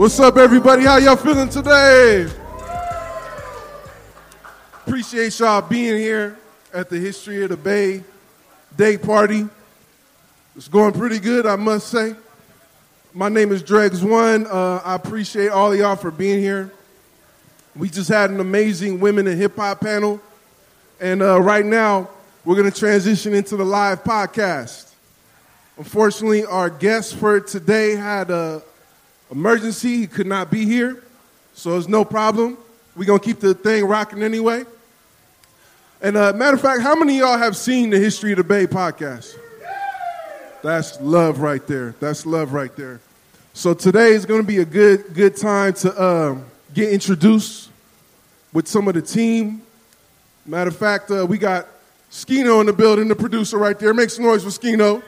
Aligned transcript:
What's 0.00 0.18
up, 0.18 0.38
everybody? 0.38 0.84
How 0.84 0.96
y'all 0.96 1.14
feeling 1.14 1.50
today? 1.50 2.26
Appreciate 4.86 5.38
y'all 5.38 5.60
being 5.60 5.98
here 5.98 6.38
at 6.72 6.88
the 6.88 6.96
History 6.96 7.42
of 7.42 7.50
the 7.50 7.58
Bay 7.58 8.02
Day 8.74 8.96
Party. 8.96 9.46
It's 10.56 10.68
going 10.68 10.94
pretty 10.94 11.18
good, 11.18 11.44
I 11.44 11.56
must 11.56 11.88
say. 11.88 12.14
My 13.12 13.28
name 13.28 13.52
is 13.52 13.62
Dregs 13.62 14.02
One. 14.02 14.46
Uh, 14.46 14.80
I 14.82 14.94
appreciate 14.94 15.50
all 15.50 15.76
y'all 15.76 15.96
for 15.96 16.10
being 16.10 16.38
here. 16.38 16.72
We 17.76 17.90
just 17.90 18.08
had 18.08 18.30
an 18.30 18.40
amazing 18.40 19.00
women 19.00 19.26
in 19.26 19.36
hip 19.36 19.56
hop 19.56 19.82
panel, 19.82 20.18
and 20.98 21.20
uh, 21.20 21.42
right 21.42 21.66
now 21.66 22.08
we're 22.46 22.56
going 22.56 22.72
to 22.72 22.78
transition 22.78 23.34
into 23.34 23.54
the 23.54 23.66
live 23.66 24.02
podcast. 24.02 24.94
Unfortunately, 25.76 26.46
our 26.46 26.70
guest 26.70 27.16
for 27.16 27.38
today 27.38 27.96
had 27.96 28.30
a 28.30 28.62
emergency; 29.30 29.98
he 29.98 30.06
could 30.06 30.26
not 30.26 30.50
be 30.50 30.64
here, 30.64 31.02
so 31.54 31.76
it's 31.76 31.88
no 31.88 32.04
problem. 32.04 32.58
We're 32.96 33.04
gonna 33.04 33.20
keep 33.20 33.40
the 33.40 33.54
thing 33.54 33.84
rocking 33.84 34.22
anyway. 34.22 34.64
And 36.02 36.16
uh, 36.16 36.32
matter 36.32 36.54
of 36.54 36.62
fact, 36.62 36.80
how 36.80 36.94
many 36.94 37.20
of 37.20 37.26
y'all 37.26 37.38
have 37.38 37.56
seen 37.56 37.90
the 37.90 37.98
History 37.98 38.32
of 38.32 38.38
the 38.38 38.44
Bay 38.44 38.66
podcast? 38.66 39.36
That's 40.62 41.00
love 41.00 41.40
right 41.40 41.66
there. 41.66 41.94
That's 42.00 42.26
love 42.26 42.52
right 42.52 42.74
there. 42.76 43.00
So 43.52 43.74
today 43.74 44.12
is 44.12 44.26
going 44.26 44.40
to 44.40 44.46
be 44.46 44.58
a 44.58 44.64
good 44.64 45.12
good 45.14 45.36
time 45.36 45.74
to 45.74 46.02
um, 46.02 46.44
get 46.72 46.92
introduced 46.92 47.70
with 48.52 48.68
some 48.68 48.88
of 48.88 48.94
the 48.94 49.02
team. 49.02 49.62
Matter 50.46 50.68
of 50.68 50.76
fact, 50.76 51.10
uh, 51.10 51.26
we 51.26 51.38
got 51.38 51.66
Skino 52.10 52.60
in 52.60 52.66
the 52.66 52.72
building, 52.72 53.08
the 53.08 53.14
producer 53.14 53.58
right 53.58 53.78
there. 53.78 53.92
Make 53.94 54.10
some 54.10 54.24
noise 54.24 54.42
for 54.42 54.50
Skino. 54.50 55.02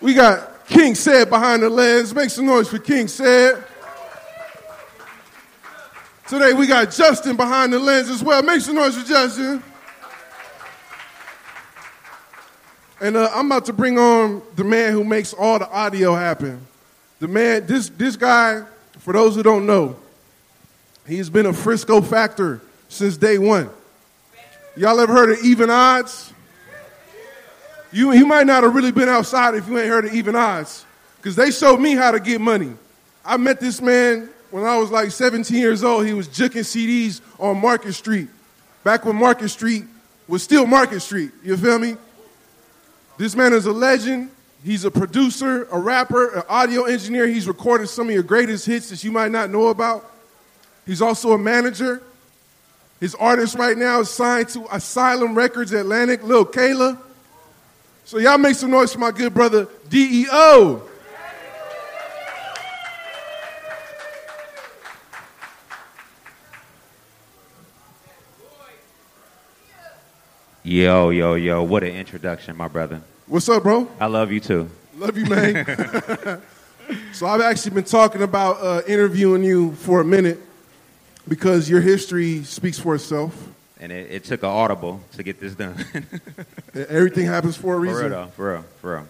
We 0.00 0.14
got 0.14 0.55
King 0.68 0.94
Said 0.94 1.30
behind 1.30 1.62
the 1.62 1.70
lens. 1.70 2.14
Make 2.14 2.30
some 2.30 2.46
noise 2.46 2.68
for 2.68 2.78
King 2.78 3.08
Said. 3.08 3.62
Today 6.28 6.52
we 6.52 6.66
got 6.66 6.90
Justin 6.90 7.36
behind 7.36 7.72
the 7.72 7.78
lens 7.78 8.10
as 8.10 8.22
well. 8.22 8.42
Make 8.42 8.60
some 8.60 8.74
noise 8.74 8.96
for 8.96 9.06
Justin. 9.06 9.62
And 13.00 13.16
uh, 13.16 13.30
I'm 13.32 13.46
about 13.46 13.66
to 13.66 13.72
bring 13.72 13.98
on 13.98 14.42
the 14.56 14.64
man 14.64 14.92
who 14.92 15.04
makes 15.04 15.32
all 15.32 15.58
the 15.58 15.70
audio 15.70 16.14
happen. 16.14 16.66
The 17.20 17.28
man, 17.28 17.66
this 17.66 17.88
this 17.90 18.16
guy, 18.16 18.64
for 18.98 19.12
those 19.12 19.36
who 19.36 19.42
don't 19.42 19.66
know, 19.66 19.96
he's 21.06 21.30
been 21.30 21.46
a 21.46 21.52
Frisco 21.52 22.00
factor 22.00 22.60
since 22.88 23.16
day 23.16 23.38
one. 23.38 23.70
Y'all 24.76 24.98
ever 24.98 25.12
heard 25.12 25.30
of 25.30 25.44
Evenodds? 25.44 26.32
You, 27.96 28.12
you 28.12 28.26
might 28.26 28.46
not 28.46 28.62
have 28.62 28.74
really 28.74 28.92
been 28.92 29.08
outside 29.08 29.54
if 29.54 29.66
you 29.68 29.78
ain't 29.78 29.88
heard 29.88 30.04
of 30.04 30.12
Evenodds, 30.12 30.84
because 31.16 31.34
they 31.34 31.50
showed 31.50 31.80
me 31.80 31.94
how 31.94 32.10
to 32.10 32.20
get 32.20 32.42
money. 32.42 32.74
I 33.24 33.38
met 33.38 33.58
this 33.58 33.80
man 33.80 34.28
when 34.50 34.64
I 34.64 34.76
was 34.76 34.90
like 34.90 35.10
17 35.10 35.56
years 35.56 35.82
old. 35.82 36.04
He 36.04 36.12
was 36.12 36.28
juking 36.28 36.60
CDs 36.60 37.22
on 37.40 37.58
Market 37.58 37.94
Street, 37.94 38.28
back 38.84 39.06
when 39.06 39.16
Market 39.16 39.48
Street 39.48 39.84
was 40.28 40.42
still 40.42 40.66
Market 40.66 41.00
Street. 41.00 41.30
You 41.42 41.56
feel 41.56 41.78
me? 41.78 41.96
This 43.16 43.34
man 43.34 43.54
is 43.54 43.64
a 43.64 43.72
legend. 43.72 44.30
He's 44.62 44.84
a 44.84 44.90
producer, 44.90 45.66
a 45.72 45.78
rapper, 45.78 46.34
an 46.34 46.42
audio 46.50 46.84
engineer. 46.84 47.26
He's 47.26 47.48
recorded 47.48 47.86
some 47.86 48.08
of 48.08 48.12
your 48.12 48.22
greatest 48.22 48.66
hits 48.66 48.90
that 48.90 49.04
you 49.04 49.10
might 49.10 49.32
not 49.32 49.48
know 49.48 49.68
about. 49.68 50.04
He's 50.84 51.00
also 51.00 51.32
a 51.32 51.38
manager. 51.38 52.02
His 53.00 53.14
artist 53.14 53.54
right 53.54 53.78
now 53.78 54.00
is 54.00 54.10
signed 54.10 54.50
to 54.50 54.66
Asylum 54.70 55.34
Records 55.34 55.72
Atlantic, 55.72 56.22
Lil 56.22 56.44
Kayla. 56.44 56.98
So 58.06 58.18
y'all 58.18 58.38
make 58.38 58.54
some 58.54 58.70
noise 58.70 58.92
for 58.92 59.00
my 59.00 59.10
good 59.10 59.34
brother 59.34 59.66
DEO. 59.88 60.80
Yo, 70.62 71.10
yo, 71.10 71.34
yo, 71.34 71.64
what 71.64 71.82
an 71.82 71.96
introduction, 71.96 72.56
my 72.56 72.68
brother. 72.68 73.02
What's 73.26 73.48
up, 73.48 73.64
bro? 73.64 73.88
I 73.98 74.06
love 74.06 74.30
you 74.30 74.38
too. 74.38 74.70
Love 74.98 75.18
you, 75.18 75.26
man. 75.26 75.64
so 77.12 77.26
I've 77.26 77.40
actually 77.40 77.74
been 77.74 77.82
talking 77.82 78.22
about 78.22 78.60
uh, 78.60 78.82
interviewing 78.86 79.42
you 79.42 79.72
for 79.74 80.00
a 80.00 80.04
minute 80.04 80.38
because 81.26 81.68
your 81.68 81.80
history 81.80 82.44
speaks 82.44 82.78
for 82.78 82.94
itself. 82.94 83.48
And 83.78 83.92
it, 83.92 84.10
it 84.10 84.24
took 84.24 84.42
an 84.42 84.48
audible 84.48 85.00
to 85.12 85.22
get 85.22 85.38
this 85.38 85.54
done. 85.54 85.76
Everything 86.74 87.26
happens 87.26 87.56
for 87.56 87.74
a 87.74 87.76
for 87.76 87.80
reason. 87.80 88.00
real, 88.00 88.08
though. 88.10 88.26
For 88.28 88.52
real, 88.52 88.64
for 88.80 88.94
real. 88.94 89.08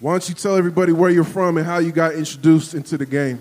Why 0.00 0.12
don't 0.12 0.28
you 0.28 0.34
tell 0.34 0.56
everybody 0.56 0.92
where 0.92 1.10
you're 1.10 1.24
from 1.24 1.56
and 1.56 1.64
how 1.64 1.78
you 1.78 1.92
got 1.92 2.14
introduced 2.14 2.74
into 2.74 2.98
the 2.98 3.06
game? 3.06 3.38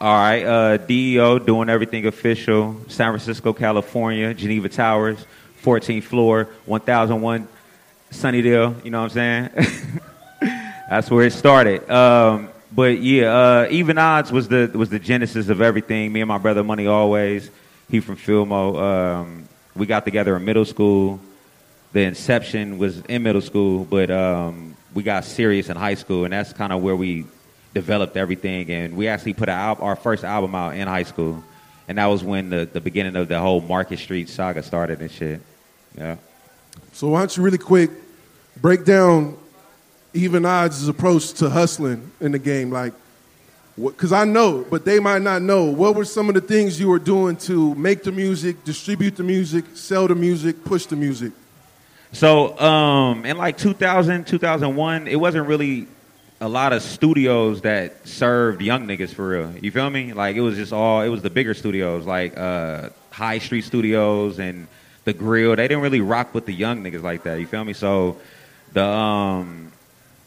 All 0.00 0.12
right, 0.12 0.42
uh, 0.44 0.76
DEO 0.78 1.38
doing 1.38 1.68
everything 1.70 2.06
official. 2.06 2.76
San 2.88 3.12
Francisco, 3.12 3.52
California, 3.52 4.34
Geneva 4.34 4.68
Towers, 4.68 5.24
14th 5.62 6.02
floor, 6.04 6.48
1001 6.66 7.48
Sunnydale. 8.10 8.84
You 8.84 8.90
know 8.90 9.02
what 9.02 9.16
I'm 9.16 9.50
saying? 9.50 9.50
That's 10.90 11.10
where 11.10 11.26
it 11.26 11.32
started. 11.32 11.88
Um, 11.90 12.50
but 12.72 12.98
yeah, 13.00 13.32
uh, 13.32 13.68
Evenodds 13.70 14.30
was 14.32 14.48
the 14.48 14.70
was 14.74 14.90
the 14.90 14.98
genesis 14.98 15.48
of 15.48 15.60
everything. 15.62 16.12
Me 16.12 16.20
and 16.20 16.28
my 16.28 16.38
brother 16.38 16.62
Money 16.62 16.86
always. 16.86 17.50
He 17.88 18.00
from 18.00 18.16
Filmo. 18.16 18.80
Um, 18.80 19.48
we 19.74 19.86
got 19.86 20.04
together 20.04 20.36
in 20.36 20.44
middle 20.44 20.64
school. 20.64 21.20
The 21.92 22.02
inception 22.02 22.78
was 22.78 23.00
in 23.02 23.22
middle 23.22 23.40
school, 23.40 23.84
but 23.84 24.10
um, 24.10 24.76
we 24.92 25.02
got 25.02 25.24
serious 25.24 25.68
in 25.68 25.76
high 25.76 25.94
school, 25.94 26.24
and 26.24 26.32
that's 26.32 26.52
kind 26.52 26.72
of 26.72 26.82
where 26.82 26.96
we 26.96 27.26
developed 27.74 28.16
everything. 28.16 28.70
And 28.70 28.96
we 28.96 29.08
actually 29.08 29.34
put 29.34 29.48
our, 29.48 29.80
our 29.80 29.96
first 29.96 30.24
album 30.24 30.54
out 30.54 30.74
in 30.74 30.88
high 30.88 31.04
school, 31.04 31.42
and 31.86 31.98
that 31.98 32.06
was 32.06 32.24
when 32.24 32.50
the, 32.50 32.68
the 32.70 32.80
beginning 32.80 33.16
of 33.16 33.28
the 33.28 33.38
whole 33.38 33.60
Market 33.60 33.98
Street 33.98 34.28
saga 34.28 34.62
started 34.62 35.00
and 35.00 35.10
shit. 35.10 35.40
Yeah. 35.96 36.16
So 36.92 37.08
why 37.08 37.20
don't 37.20 37.36
you 37.36 37.42
really 37.42 37.58
quick 37.58 37.90
break 38.60 38.84
down 38.84 39.38
Evenodds' 40.12 40.88
approach 40.88 41.34
to 41.34 41.50
hustling 41.50 42.10
in 42.20 42.32
the 42.32 42.38
game? 42.38 42.70
Like, 42.70 42.94
because 43.76 44.12
I 44.12 44.24
know, 44.24 44.64
but 44.70 44.84
they 44.84 44.98
might 44.98 45.22
not 45.22 45.42
know. 45.42 45.64
What 45.64 45.94
were 45.94 46.04
some 46.04 46.28
of 46.28 46.34
the 46.34 46.40
things 46.40 46.80
you 46.80 46.88
were 46.88 46.98
doing 46.98 47.36
to 47.36 47.74
make 47.74 48.02
the 48.02 48.12
music, 48.12 48.64
distribute 48.64 49.16
the 49.16 49.22
music, 49.22 49.64
sell 49.74 50.08
the 50.08 50.14
music, 50.14 50.64
push 50.64 50.86
the 50.86 50.96
music? 50.96 51.32
So 52.12 52.58
um, 52.58 53.26
in 53.26 53.36
like 53.36 53.58
2000, 53.58 54.26
2001, 54.26 55.08
it 55.08 55.16
wasn't 55.16 55.46
really 55.46 55.88
a 56.40 56.48
lot 56.48 56.72
of 56.72 56.82
studios 56.82 57.62
that 57.62 58.06
served 58.08 58.62
young 58.62 58.86
niggas 58.86 59.12
for 59.12 59.28
real. 59.28 59.52
You 59.60 59.70
feel 59.70 59.90
me? 59.90 60.14
Like 60.14 60.36
it 60.36 60.40
was 60.40 60.56
just 60.56 60.72
all 60.72 61.02
it 61.02 61.08
was 61.08 61.20
the 61.22 61.30
bigger 61.30 61.52
studios, 61.52 62.06
like 62.06 62.36
uh, 62.36 62.90
Hyde 63.10 63.42
Street 63.42 63.62
Studios 63.62 64.38
and 64.38 64.68
the 65.04 65.12
Grill. 65.12 65.56
They 65.56 65.68
didn't 65.68 65.82
really 65.82 66.00
rock 66.00 66.34
with 66.34 66.46
the 66.46 66.52
young 66.52 66.82
niggas 66.82 67.02
like 67.02 67.24
that. 67.24 67.40
You 67.40 67.46
feel 67.46 67.64
me? 67.64 67.74
So 67.74 68.18
the 68.72 68.84
um, 68.84 69.72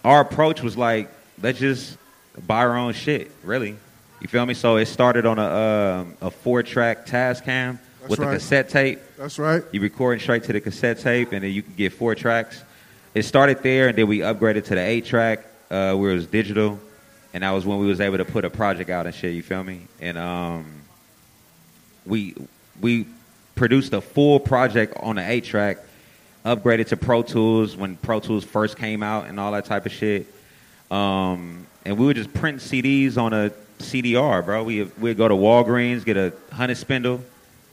our 0.03 0.21
approach 0.21 0.61
was 0.61 0.77
like 0.77 1.09
let's 1.41 1.59
just 1.59 1.97
buy 2.45 2.59
our 2.59 2.77
own 2.77 2.93
shit. 2.93 3.31
Really, 3.43 3.75
you 4.21 4.27
feel 4.27 4.45
me? 4.45 4.53
So 4.53 4.77
it 4.77 4.87
started 4.87 5.25
on 5.25 5.39
a 5.39 6.01
um, 6.01 6.17
a 6.21 6.31
four 6.31 6.63
track 6.63 7.05
Tascam 7.05 7.79
That's 7.99 8.09
with 8.09 8.19
right. 8.19 8.31
a 8.31 8.33
cassette 8.35 8.69
tape. 8.69 8.99
That's 9.17 9.39
right. 9.39 9.63
You 9.71 9.81
record 9.81 10.21
straight 10.21 10.43
to 10.43 10.53
the 10.53 10.61
cassette 10.61 10.99
tape, 10.99 11.31
and 11.31 11.43
then 11.43 11.51
you 11.51 11.61
can 11.61 11.73
get 11.75 11.93
four 11.93 12.15
tracks. 12.15 12.63
It 13.13 13.23
started 13.23 13.63
there, 13.63 13.87
and 13.87 13.97
then 13.97 14.07
we 14.07 14.19
upgraded 14.19 14.65
to 14.65 14.75
the 14.75 14.81
eight 14.81 15.05
track, 15.05 15.45
uh, 15.71 15.95
where 15.95 16.11
it 16.11 16.15
was 16.15 16.27
digital, 16.27 16.79
and 17.33 17.43
that 17.43 17.51
was 17.51 17.65
when 17.65 17.79
we 17.79 17.87
was 17.87 18.01
able 18.01 18.17
to 18.17 18.25
put 18.25 18.45
a 18.45 18.49
project 18.49 18.89
out 18.89 19.05
and 19.05 19.15
shit. 19.15 19.33
You 19.33 19.41
feel 19.41 19.63
me? 19.63 19.87
And 19.99 20.17
um, 20.17 20.65
we 22.05 22.35
we 22.81 23.07
produced 23.55 23.93
a 23.93 24.01
full 24.01 24.39
project 24.39 24.95
on 24.97 25.15
the 25.15 25.29
eight 25.29 25.43
track, 25.45 25.77
upgraded 26.45 26.87
to 26.87 26.97
Pro 26.97 27.23
Tools 27.23 27.75
when 27.75 27.95
Pro 27.97 28.19
Tools 28.19 28.43
first 28.43 28.77
came 28.77 29.01
out, 29.03 29.25
and 29.27 29.39
all 29.39 29.51
that 29.53 29.65
type 29.65 29.85
of 29.85 29.91
shit. 29.91 30.27
Um, 30.91 31.67
and 31.89 31.97
we 31.97 32.05
would 32.05 32.17
just 32.17 32.31
print 32.35 32.59
CDs 32.59 33.17
on 33.17 33.33
a 33.33 33.49
CDR, 33.79 34.45
bro. 34.45 34.63
We 34.63 34.83
we'd 34.83 35.17
go 35.17 35.27
to 35.27 35.33
Walgreens, 35.33 36.05
get 36.05 36.17
a 36.17 36.31
hundred 36.51 36.75
spindle, 36.75 37.19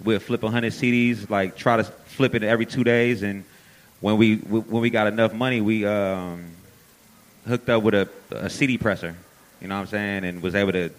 we'd 0.02 0.22
flip 0.22 0.42
a 0.42 0.50
hundred 0.50 0.72
CDs, 0.72 1.28
like 1.28 1.54
try 1.54 1.76
to 1.76 1.84
flip 1.84 2.34
it 2.34 2.42
every 2.42 2.64
two 2.64 2.82
days, 2.82 3.22
and 3.22 3.44
when 4.00 4.16
we 4.16 4.36
when 4.36 4.80
we 4.80 4.88
got 4.88 5.06
enough 5.06 5.34
money, 5.34 5.60
we 5.60 5.84
um, 5.84 6.46
hooked 7.46 7.68
up 7.68 7.82
with 7.82 7.92
a, 7.92 8.08
a 8.30 8.48
CD 8.48 8.78
presser. 8.78 9.14
You 9.60 9.68
know 9.68 9.74
what 9.74 9.82
I'm 9.82 9.86
saying? 9.88 10.24
And 10.24 10.42
was 10.42 10.54
able 10.54 10.72
to 10.72 10.90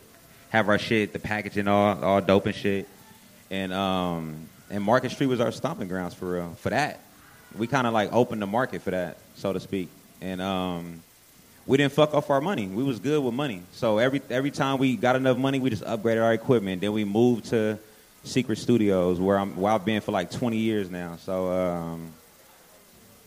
have 0.50 0.70
our 0.70 0.78
shit, 0.78 1.12
the 1.12 1.18
packaging 1.20 1.68
all 1.68 2.04
all 2.04 2.22
dope 2.22 2.46
and 2.46 2.54
shit. 2.54 2.88
And 3.50 3.74
um, 3.74 4.48
and 4.70 4.84
Market 4.84 5.10
Street 5.10 5.26
was 5.26 5.42
our 5.42 5.52
stomping 5.52 5.88
grounds 5.88 6.14
for 6.14 6.36
real. 6.36 6.54
For 6.60 6.70
that, 6.70 7.00
we 7.58 7.66
kind 7.66 7.88
of 7.88 7.94
like 7.94 8.14
opened 8.14 8.44
the 8.44 8.48
market 8.48 8.84
for 8.84 8.92
that, 8.92 9.18
so 9.34 9.54
to 9.54 9.60
speak. 9.60 9.90
And 10.22 10.40
um, 10.40 11.02
we 11.68 11.78
didn't 11.78 11.94
fuck 11.94 12.14
off 12.14 12.30
our 12.30 12.42
money. 12.42 12.68
We 12.68 12.84
was 12.84 13.00
good 13.00 13.22
with 13.22 13.34
money. 13.34 13.62
So 13.74 13.98
every 13.98 14.22
every 14.30 14.52
time 14.52 14.80
we 14.80 14.96
got 14.96 15.16
enough 15.16 15.38
money, 15.38 15.60
we 15.60 15.70
just 15.70 15.84
upgraded 15.84 16.24
our 16.24 16.34
equipment. 16.34 16.82
Then 16.82 16.94
we 16.94 17.04
moved 17.04 17.46
to 17.46 17.78
Secret 18.24 18.58
Studios, 18.58 19.20
where 19.20 19.38
I'm 19.38 19.56
where 19.58 19.74
I've 19.74 19.86
been 19.86 20.02
for 20.02 20.14
like 20.14 20.32
20 20.32 20.58
years 20.58 20.90
now. 20.90 21.18
So 21.18 21.52
um, 21.52 22.14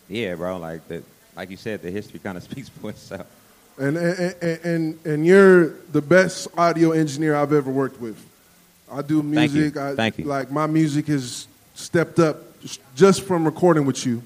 yeah, 0.09 0.35
bro, 0.35 0.57
like 0.57 0.89
the 0.89 1.03
like 1.37 1.51
you 1.51 1.57
said, 1.59 1.83
the 1.83 1.91
history 1.91 2.19
kind 2.19 2.37
of 2.39 2.43
speaks 2.51 2.71
for 2.71 2.91
itself. 2.91 3.27
And, 3.79 3.97
and, 3.97 4.35
and, 4.43 4.65
and, 4.65 5.07
and 5.07 5.27
you're 5.27 5.71
the 5.93 6.03
best 6.03 6.49
audio 6.59 6.91
engineer 6.93 7.35
I've 7.35 7.53
ever 7.53 7.71
worked 7.71 7.99
with. 7.99 8.23
I 8.93 9.01
do 9.01 9.23
music. 9.23 9.75
Thank 9.75 9.75
you. 9.75 9.83
I, 9.83 9.95
Thank 9.95 10.19
you. 10.19 10.25
Like 10.25 10.51
my 10.51 10.67
music 10.67 11.07
has 11.07 11.47
stepped 11.75 12.19
up 12.19 12.39
just 12.95 13.23
from 13.23 13.45
recording 13.45 13.87
with 13.87 14.05
you. 14.05 14.23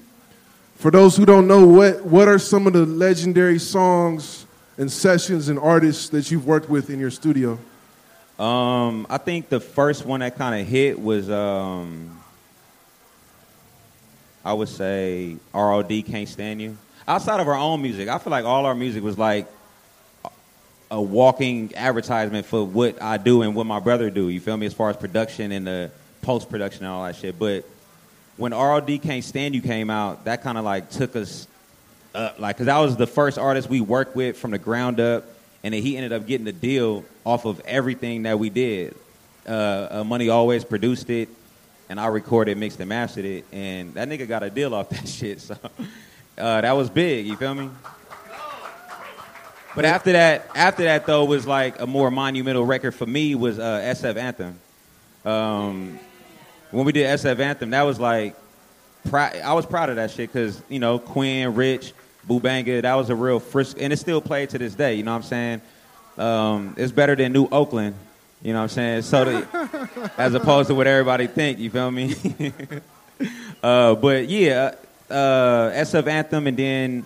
For 0.75 0.91
those 0.91 1.15
who 1.15 1.25
don't 1.25 1.47
know, 1.47 1.65
what, 1.65 2.03
what 2.05 2.27
are 2.27 2.37
some 2.37 2.67
of 2.67 2.73
the 2.73 2.85
legendary 2.85 3.59
songs 3.59 4.45
and 4.77 4.91
sessions 4.91 5.47
and 5.47 5.57
artists 5.57 6.09
that 6.09 6.29
you've 6.29 6.45
worked 6.45 6.69
with 6.69 6.89
in 6.89 6.99
your 6.99 7.11
studio? 7.11 7.57
Um, 8.37 9.07
I 9.09 9.17
think 9.17 9.47
the 9.47 9.61
first 9.61 10.05
one 10.05 10.19
that 10.19 10.35
kind 10.35 10.59
of 10.61 10.67
hit 10.67 10.99
was, 10.99 11.29
um, 11.29 12.21
I 14.43 14.53
would 14.53 14.67
say, 14.67 15.37
ROD 15.53 16.03
Can't 16.05 16.27
Stand 16.27 16.61
You. 16.61 16.77
Outside 17.07 17.39
of 17.39 17.47
our 17.47 17.55
own 17.55 17.81
music, 17.81 18.09
I 18.09 18.17
feel 18.17 18.31
like 18.31 18.45
all 18.45 18.65
our 18.65 18.75
music 18.75 19.01
was 19.01 19.17
like 19.17 19.47
a 20.91 21.01
walking 21.01 21.73
advertisement 21.75 22.45
for 22.45 22.65
what 22.65 23.01
I 23.01 23.17
do 23.17 23.41
and 23.43 23.55
what 23.55 23.65
my 23.65 23.79
brother 23.79 24.09
do. 24.09 24.27
You 24.29 24.41
feel 24.41 24.57
me? 24.57 24.65
As 24.65 24.73
far 24.73 24.89
as 24.89 24.97
production 24.97 25.51
and 25.51 25.65
the 25.65 25.91
post 26.21 26.49
production 26.49 26.83
and 26.83 26.93
all 26.93 27.05
that 27.05 27.15
shit. 27.15 27.39
But 27.39 27.65
when 28.37 28.53
ROD 28.53 28.99
Can't 29.01 29.23
Stand 29.23 29.55
You 29.55 29.61
came 29.61 29.89
out, 29.89 30.25
that 30.25 30.43
kind 30.43 30.57
of 30.57 30.65
like 30.65 30.89
took 30.89 31.15
us 31.15 31.47
up, 32.13 32.39
like, 32.39 32.57
cause 32.57 32.65
that 32.67 32.79
was 32.79 32.95
the 32.95 33.07
first 33.07 33.37
artist 33.37 33.69
we 33.69 33.81
worked 33.81 34.15
with 34.15 34.37
from 34.37 34.51
the 34.51 34.57
ground 34.57 34.99
up, 34.99 35.25
and 35.63 35.73
then 35.73 35.81
he 35.81 35.97
ended 35.97 36.13
up 36.13 36.27
getting 36.27 36.45
the 36.45 36.53
deal 36.53 37.03
off 37.25 37.45
of 37.45 37.59
everything 37.61 38.23
that 38.23 38.39
we 38.39 38.49
did. 38.49 38.95
Uh, 39.47 39.87
uh, 39.91 40.03
Money 40.03 40.29
always 40.29 40.63
produced 40.63 41.09
it, 41.09 41.29
and 41.89 41.99
I 41.99 42.07
recorded, 42.07 42.57
mixed, 42.57 42.79
and 42.79 42.89
mastered 42.89 43.25
it, 43.25 43.45
and 43.51 43.93
that 43.93 44.09
nigga 44.09 44.27
got 44.27 44.43
a 44.43 44.49
deal 44.49 44.73
off 44.73 44.89
that 44.91 45.07
shit. 45.07 45.41
So 45.41 45.57
uh, 46.37 46.61
that 46.61 46.71
was 46.71 46.89
big. 46.89 47.25
You 47.25 47.35
feel 47.35 47.53
me? 47.53 47.69
But 49.75 49.83
after 49.83 50.13
that, 50.13 50.49
after 50.55 50.83
that 50.85 51.05
though, 51.05 51.25
was 51.25 51.45
like 51.45 51.81
a 51.81 51.87
more 51.87 52.09
monumental 52.09 52.65
record 52.65 52.93
for 52.93 53.05
me 53.05 53.35
was 53.35 53.59
uh, 53.59 53.81
SF 53.81 54.15
Anthem. 54.15 54.59
Um, 55.25 55.99
when 56.75 56.85
we 56.85 56.91
did 56.91 57.07
SF 57.19 57.39
Anthem, 57.39 57.69
that 57.69 57.83
was 57.83 57.99
like, 57.99 58.35
pri- 59.09 59.39
I 59.39 59.53
was 59.53 59.65
proud 59.65 59.89
of 59.89 59.95
that 59.95 60.11
shit 60.11 60.31
because 60.31 60.61
you 60.67 60.79
know 60.79 60.99
Quinn, 60.99 61.55
Rich, 61.55 61.93
Bubanga, 62.27 62.81
that 62.81 62.93
was 62.95 63.09
a 63.09 63.15
real 63.15 63.39
frisk, 63.39 63.77
and 63.79 63.93
it's 63.93 64.01
still 64.01 64.21
played 64.21 64.49
to 64.49 64.57
this 64.57 64.75
day. 64.75 64.95
You 64.95 65.03
know 65.03 65.11
what 65.11 65.17
I'm 65.17 65.23
saying? 65.23 65.61
Um, 66.17 66.75
it's 66.77 66.91
better 66.91 67.15
than 67.15 67.31
New 67.31 67.47
Oakland. 67.51 67.95
You 68.41 68.53
know 68.53 68.59
what 68.59 68.63
I'm 68.63 68.69
saying? 68.69 69.01
So, 69.03 69.25
the, 69.25 70.11
as 70.17 70.33
opposed 70.33 70.67
to 70.67 70.75
what 70.75 70.85
everybody 70.85 71.27
think. 71.27 71.59
You 71.59 71.69
feel 71.69 71.89
me? 71.89 72.13
uh, 73.63 73.95
but 73.95 74.27
yeah, 74.27 74.75
uh, 75.09 75.71
SF 75.71 76.07
Anthem, 76.07 76.47
and 76.47 76.57
then 76.57 77.05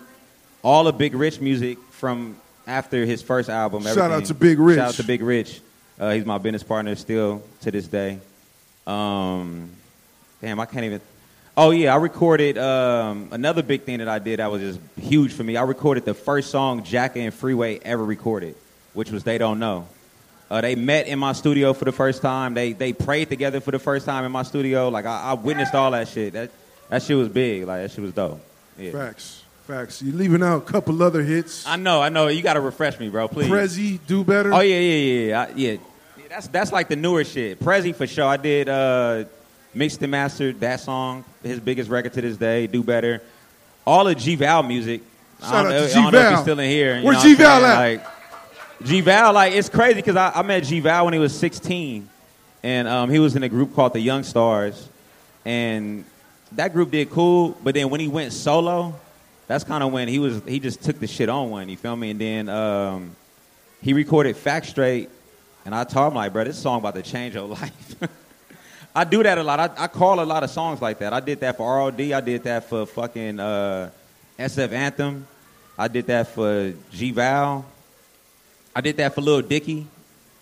all 0.62 0.84
the 0.84 0.92
Big 0.92 1.14
Rich 1.14 1.40
music 1.40 1.78
from 1.90 2.36
after 2.66 3.06
his 3.06 3.22
first 3.22 3.48
album. 3.48 3.84
Shout 3.84 4.10
out 4.10 4.24
to 4.26 4.34
Big 4.34 4.58
Rich. 4.58 4.78
Shout 4.78 4.88
out 4.88 4.94
to 4.94 5.04
Big 5.04 5.22
Rich. 5.22 5.60
Uh, 5.98 6.10
he's 6.12 6.24
my 6.24 6.38
business 6.38 6.62
partner 6.62 6.94
still 6.96 7.42
to 7.60 7.70
this 7.70 7.86
day. 7.86 8.18
Um, 8.90 9.70
damn, 10.40 10.58
I 10.60 10.66
can't 10.66 10.84
even. 10.84 11.00
Oh 11.56 11.70
yeah, 11.70 11.92
I 11.92 11.96
recorded 11.96 12.58
um, 12.58 13.28
another 13.32 13.62
big 13.62 13.82
thing 13.82 13.98
that 13.98 14.08
I 14.08 14.18
did 14.18 14.38
that 14.38 14.50
was 14.50 14.60
just 14.62 14.80
huge 15.00 15.32
for 15.32 15.44
me. 15.44 15.56
I 15.56 15.62
recorded 15.62 16.04
the 16.04 16.14
first 16.14 16.50
song 16.50 16.84
Jacka 16.84 17.20
and 17.20 17.34
Freeway 17.34 17.78
ever 17.82 18.04
recorded, 18.04 18.54
which 18.94 19.10
was 19.10 19.24
"They 19.24 19.38
Don't 19.38 19.58
Know." 19.58 19.86
Uh, 20.50 20.60
they 20.60 20.74
met 20.74 21.06
in 21.06 21.18
my 21.18 21.32
studio 21.32 21.72
for 21.72 21.84
the 21.84 21.92
first 21.92 22.22
time. 22.22 22.54
They 22.54 22.72
they 22.72 22.92
prayed 22.92 23.28
together 23.28 23.60
for 23.60 23.70
the 23.70 23.78
first 23.78 24.06
time 24.06 24.24
in 24.24 24.32
my 24.32 24.42
studio. 24.42 24.88
Like 24.88 25.06
I, 25.06 25.30
I 25.30 25.32
witnessed 25.34 25.74
all 25.74 25.90
that 25.92 26.08
shit. 26.08 26.32
That 26.32 26.50
that 26.88 27.02
shit 27.02 27.16
was 27.16 27.28
big. 27.28 27.66
Like 27.66 27.82
that 27.82 27.90
shit 27.92 28.02
was 28.02 28.12
dope. 28.12 28.40
Yeah. 28.78 28.92
Facts. 28.92 29.42
Facts. 29.66 30.02
You're 30.02 30.16
leaving 30.16 30.42
out 30.42 30.56
a 30.56 30.60
couple 30.62 31.00
other 31.02 31.22
hits. 31.22 31.64
I 31.66 31.76
know, 31.76 32.00
I 32.00 32.08
know. 32.08 32.26
You 32.28 32.42
got 32.42 32.54
to 32.54 32.60
refresh 32.60 32.98
me, 32.98 33.08
bro. 33.08 33.28
Please. 33.28 33.48
Prezi, 33.48 34.00
Do 34.06 34.24
Better. 34.24 34.52
Oh 34.52 34.60
yeah, 34.60 34.78
yeah, 34.78 34.96
yeah, 34.96 35.26
yeah. 35.28 35.40
I- 35.42 35.52
yeah. 35.54 35.76
That's 36.30 36.46
that's 36.46 36.70
like 36.70 36.86
the 36.86 36.94
newer 36.94 37.24
shit. 37.24 37.58
Prezi 37.58 37.92
for 37.92 38.06
sure. 38.06 38.24
I 38.24 38.36
did 38.36 38.68
uh, 38.68 39.24
mixed 39.74 40.00
and 40.00 40.12
mastered 40.12 40.60
that 40.60 40.78
song, 40.78 41.24
his 41.42 41.58
biggest 41.58 41.90
record 41.90 42.12
to 42.12 42.20
this 42.20 42.36
day. 42.36 42.68
Do 42.68 42.84
better. 42.84 43.20
All 43.84 44.06
of 44.06 44.16
G 44.16 44.36
Val 44.36 44.62
music. 44.62 45.02
I 45.42 45.50
Shout 45.50 45.52
don't, 45.52 45.66
out 45.66 45.70
know, 45.70 45.72
to 45.72 45.74
I 45.74 45.94
don't 45.94 45.94
know 45.94 46.06
if 46.06 46.12
G-Val. 46.12 46.30
he's 46.30 46.40
still 46.42 46.60
in 46.60 46.70
here. 46.70 47.02
Where 47.02 47.16
I'm 47.16 47.22
G-Val 47.22 47.64
at? 47.64 47.78
Like 47.78 48.06
G 48.84 49.00
Val, 49.00 49.32
like 49.32 49.54
it's 49.54 49.68
crazy 49.68 49.94
because 49.96 50.14
I, 50.14 50.30
I 50.32 50.42
met 50.42 50.62
G 50.62 50.78
Val 50.78 51.04
when 51.04 51.14
he 51.14 51.18
was 51.18 51.36
16, 51.36 52.08
and 52.62 52.86
um, 52.86 53.10
he 53.10 53.18
was 53.18 53.34
in 53.34 53.42
a 53.42 53.48
group 53.48 53.74
called 53.74 53.94
the 53.94 54.00
Young 54.00 54.22
Stars, 54.22 54.88
and 55.44 56.04
that 56.52 56.72
group 56.72 56.92
did 56.92 57.10
cool. 57.10 57.58
But 57.64 57.74
then 57.74 57.90
when 57.90 57.98
he 57.98 58.06
went 58.06 58.32
solo, 58.32 58.94
that's 59.48 59.64
kind 59.64 59.82
of 59.82 59.90
when 59.90 60.06
he 60.06 60.20
was 60.20 60.40
he 60.46 60.60
just 60.60 60.80
took 60.84 61.00
the 61.00 61.08
shit 61.08 61.28
on 61.28 61.50
one. 61.50 61.68
You 61.68 61.76
feel 61.76 61.96
me? 61.96 62.10
And 62.12 62.20
then 62.20 62.48
um, 62.48 63.16
he 63.82 63.94
recorded 63.94 64.36
Fact 64.36 64.66
Straight, 64.66 65.10
and 65.64 65.74
I 65.74 65.84
told 65.84 66.08
him 66.12 66.16
like, 66.16 66.32
bro, 66.32 66.44
this 66.44 66.58
song 66.58 66.78
about 66.78 66.94
to 66.94 67.02
change 67.02 67.34
your 67.34 67.44
life. 67.58 67.96
I 68.94 69.04
do 69.04 69.22
that 69.22 69.38
a 69.38 69.42
lot. 69.42 69.60
I, 69.60 69.84
I 69.84 69.86
call 69.86 70.20
a 70.20 70.24
lot 70.24 70.42
of 70.42 70.50
songs 70.50 70.82
like 70.82 70.98
that. 70.98 71.12
I 71.12 71.20
did 71.20 71.40
that 71.40 71.56
for 71.56 71.76
ROD. 71.76 72.00
I 72.00 72.20
did 72.20 72.42
that 72.44 72.64
for 72.68 72.86
fucking 72.86 73.38
uh, 73.38 73.90
SF 74.38 74.72
Anthem. 74.72 75.26
I 75.78 75.86
did 75.88 76.06
that 76.08 76.28
for 76.28 76.72
G 76.90 77.12
Val. 77.12 77.64
I 78.74 78.80
did 78.80 78.96
that 78.98 79.14
for 79.14 79.20
Lil 79.20 79.42
Dicky. 79.42 79.86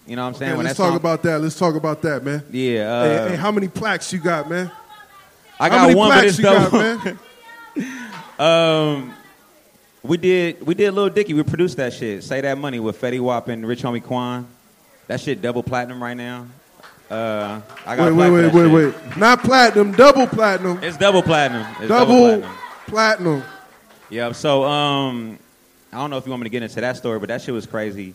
You 0.07 0.17
know 0.17 0.23
what 0.23 0.29
I'm 0.29 0.35
saying? 0.35 0.51
Okay, 0.53 0.57
When 0.57 0.67
let's 0.67 0.79
talk 0.79 0.89
song- 0.89 0.97
about 0.97 1.23
that. 1.25 1.41
Let's 1.41 1.59
talk 1.59 1.75
about 1.75 2.01
that, 2.03 2.25
man. 2.25 2.43
Yeah, 2.51 2.91
uh, 2.91 3.05
hey, 3.05 3.29
hey, 3.31 3.37
how 3.37 3.53
many 3.53 3.69
plaques 3.69 4.13
you 4.13 4.19
got, 4.19 4.49
man? 4.49 4.71
I 5.61 5.69
got 5.69 5.95
one, 5.95 6.25
it's 6.25 6.39
you 6.39 6.45
got, 6.45 6.73
man? 6.73 7.19
Um, 8.39 9.15
we 10.03 10.17
did 10.17 10.65
we 10.65 10.73
did 10.75 10.93
Lil 10.95 11.09
Dicky. 11.11 11.35
We 11.35 11.43
produced 11.43 11.77
that 11.79 11.93
shit. 11.93 12.23
Say 12.23 12.41
that 12.41 12.57
money 12.57 12.79
with 12.79 13.01
Fetty 13.01 13.19
Wap 13.21 13.49
and 13.49 13.67
Rich 13.67 13.83
Homie 13.83 14.03
Quan. 14.03 14.47
That 15.09 15.21
shit 15.21 15.43
double 15.43 15.63
platinum 15.63 16.03
right 16.03 16.17
now. 16.17 16.47
Uh, 17.11 17.61
I 17.87 17.97
got 17.97 18.13
Wait, 18.13 18.31
wait, 18.31 18.53
wait, 18.53 18.55
wait, 18.55 18.95
wait. 18.95 19.17
Not 19.17 19.41
platinum, 19.43 19.93
double 19.93 20.27
platinum. 20.27 20.83
It's 20.85 20.99
double 20.99 21.23
platinum. 21.23 21.67
It's 21.81 21.89
double, 21.89 22.19
platinum. 22.19 22.51
platinum. 22.87 23.43
Yeah. 24.11 24.33
So 24.33 24.65
um, 24.65 25.39
I 25.91 25.97
don't 25.97 26.11
know 26.11 26.19
if 26.19 26.27
you 26.27 26.31
want 26.31 26.43
me 26.43 26.45
to 26.45 26.51
get 26.51 26.63
into 26.63 26.81
that 26.83 26.99
story, 26.99 27.19
but 27.19 27.31
that 27.31 27.41
shit 27.41 27.55
was 27.55 27.65
crazy. 27.67 28.15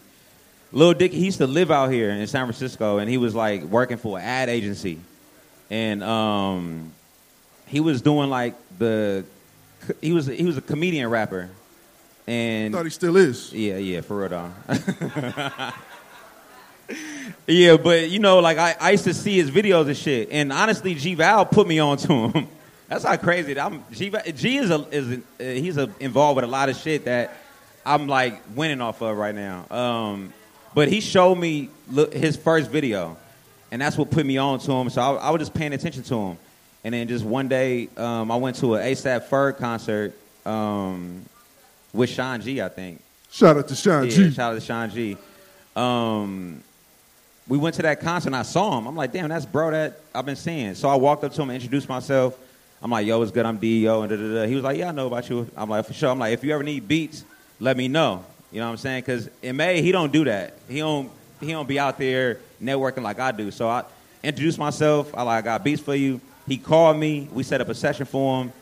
Lil 0.71 0.93
Dicky, 0.93 1.17
he 1.17 1.25
used 1.25 1.39
to 1.39 1.47
live 1.47 1.71
out 1.71 1.87
here 1.91 2.11
in 2.11 2.25
San 2.27 2.45
Francisco, 2.45 2.99
and 2.99 3.09
he 3.09 3.17
was 3.17 3.33
like 3.33 3.63
working 3.63 3.97
for 3.97 4.19
an 4.19 4.23
ad 4.23 4.49
agency, 4.49 4.99
and 5.71 6.03
um, 6.03 6.91
he 7.65 7.79
was 7.79 8.01
doing 8.03 8.29
like 8.29 8.53
the 8.77 9.25
he 10.01 10.13
was 10.13 10.27
he 10.27 10.43
was 10.45 10.57
a 10.57 10.61
comedian 10.61 11.09
rapper, 11.09 11.49
and 12.27 12.75
I 12.75 12.77
Thought 12.77 12.85
he 12.85 12.89
still 12.91 13.17
is. 13.17 13.51
yeah, 13.53 13.77
yeah, 13.77 14.01
for 14.01 14.17
real 14.19 14.29
though. 14.29 14.51
yeah, 17.47 17.77
but 17.77 18.09
you 18.09 18.19
know, 18.19 18.39
like 18.39 18.57
I, 18.57 18.75
I 18.79 18.91
used 18.91 19.03
to 19.05 19.13
see 19.13 19.35
his 19.35 19.51
videos 19.51 19.87
and 19.87 19.97
shit, 19.97 20.29
and 20.31 20.51
honestly, 20.51 20.95
G 20.95 21.15
Val 21.15 21.45
put 21.45 21.67
me 21.67 21.79
on 21.79 21.97
to 21.97 22.29
him. 22.29 22.47
That's 22.87 23.03
how 23.05 23.17
crazy 23.17 23.53
that 23.53 23.65
I'm. 23.65 23.83
G, 23.91 24.13
G 24.35 24.57
is 24.57 24.69
a 24.69 24.87
is 24.91 25.11
a, 25.11 25.15
uh, 25.15 25.19
he's 25.39 25.77
a, 25.77 25.89
involved 25.99 26.35
with 26.37 26.45
a 26.45 26.47
lot 26.47 26.69
of 26.69 26.75
shit 26.75 27.05
that 27.05 27.35
I'm 27.85 28.07
like 28.07 28.41
winning 28.55 28.81
off 28.81 29.01
of 29.01 29.17
right 29.17 29.33
now. 29.35 29.65
Um, 29.69 30.33
but 30.73 30.87
he 30.89 31.01
showed 31.01 31.35
me 31.35 31.69
look, 31.89 32.13
his 32.13 32.35
first 32.37 32.69
video, 32.69 33.17
and 33.71 33.81
that's 33.81 33.97
what 33.97 34.11
put 34.11 34.25
me 34.25 34.37
on 34.37 34.59
to 34.59 34.71
him. 34.71 34.89
So 34.89 35.01
I, 35.01 35.13
I 35.13 35.29
was 35.31 35.39
just 35.39 35.53
paying 35.53 35.73
attention 35.73 36.03
to 36.03 36.15
him, 36.15 36.37
and 36.83 36.93
then 36.93 37.07
just 37.07 37.25
one 37.25 37.47
day, 37.47 37.89
um, 37.97 38.31
I 38.31 38.35
went 38.37 38.57
to 38.57 38.75
an 38.75 38.83
ASAP 38.83 39.27
Ferg 39.27 39.57
concert 39.57 40.13
um, 40.45 41.25
with 41.93 42.09
Sean 42.09 42.41
G. 42.41 42.61
I 42.61 42.69
think. 42.69 43.01
Shout 43.31 43.57
out 43.57 43.67
to 43.67 43.75
Sean 43.75 44.03
Yeah, 44.05 44.09
G. 44.11 44.31
shout 44.31 44.51
out 44.51 44.55
to 44.55 44.61
Sean 44.61 44.89
G. 44.91 45.17
Um, 45.75 46.63
we 47.47 47.57
went 47.57 47.75
to 47.75 47.81
that 47.81 47.99
concert 47.99 48.29
and 48.29 48.35
I 48.35 48.43
saw 48.43 48.77
him. 48.77 48.87
I'm 48.87 48.95
like, 48.95 49.11
damn, 49.11 49.29
that's 49.29 49.45
bro 49.45 49.71
that 49.71 49.99
I've 50.13 50.25
been 50.25 50.35
seeing. 50.35 50.75
So 50.75 50.87
I 50.87 50.95
walked 50.95 51.23
up 51.23 51.33
to 51.33 51.41
him 51.41 51.49
and 51.49 51.55
introduced 51.55 51.89
myself. 51.89 52.37
I'm 52.81 52.91
like, 52.91 53.05
yo, 53.07 53.21
it's 53.21 53.31
good. 53.31 53.45
I'm 53.45 53.57
DEO. 53.57 54.01
And 54.01 54.09
da, 54.09 54.15
da, 54.15 54.33
da. 54.41 54.47
He 54.47 54.55
was 54.55 54.63
like, 54.63 54.77
yeah, 54.77 54.89
I 54.89 54.91
know 54.91 55.07
about 55.07 55.29
you. 55.29 55.49
I'm 55.55 55.69
like, 55.69 55.85
for 55.85 55.93
sure. 55.93 56.09
I'm 56.09 56.19
like, 56.19 56.33
if 56.33 56.43
you 56.43 56.53
ever 56.53 56.63
need 56.63 56.87
beats, 56.87 57.23
let 57.59 57.77
me 57.77 57.87
know. 57.87 58.25
You 58.51 58.59
know 58.59 58.67
what 58.67 58.71
I'm 58.73 58.77
saying? 58.77 59.01
Because 59.01 59.29
in 59.41 59.55
May, 59.55 59.81
he 59.81 59.91
don't 59.91 60.11
do 60.11 60.25
that. 60.25 60.53
He 60.69 60.79
don't 60.79 61.09
he 61.39 61.51
don't 61.51 61.67
be 61.67 61.79
out 61.79 61.97
there 61.97 62.39
networking 62.61 63.01
like 63.01 63.19
I 63.19 63.31
do. 63.31 63.51
So 63.51 63.67
I 63.67 63.83
introduced 64.21 64.59
myself. 64.59 65.13
I 65.15 65.23
like, 65.23 65.43
I 65.43 65.45
got 65.45 65.63
beats 65.63 65.81
for 65.81 65.95
you. 65.95 66.21
He 66.47 66.57
called 66.57 66.97
me. 66.97 67.27
We 67.33 67.43
set 67.43 67.61
up 67.61 67.69
a 67.69 67.75
session 67.75 68.05
for 68.05 68.43
him. 68.43 68.53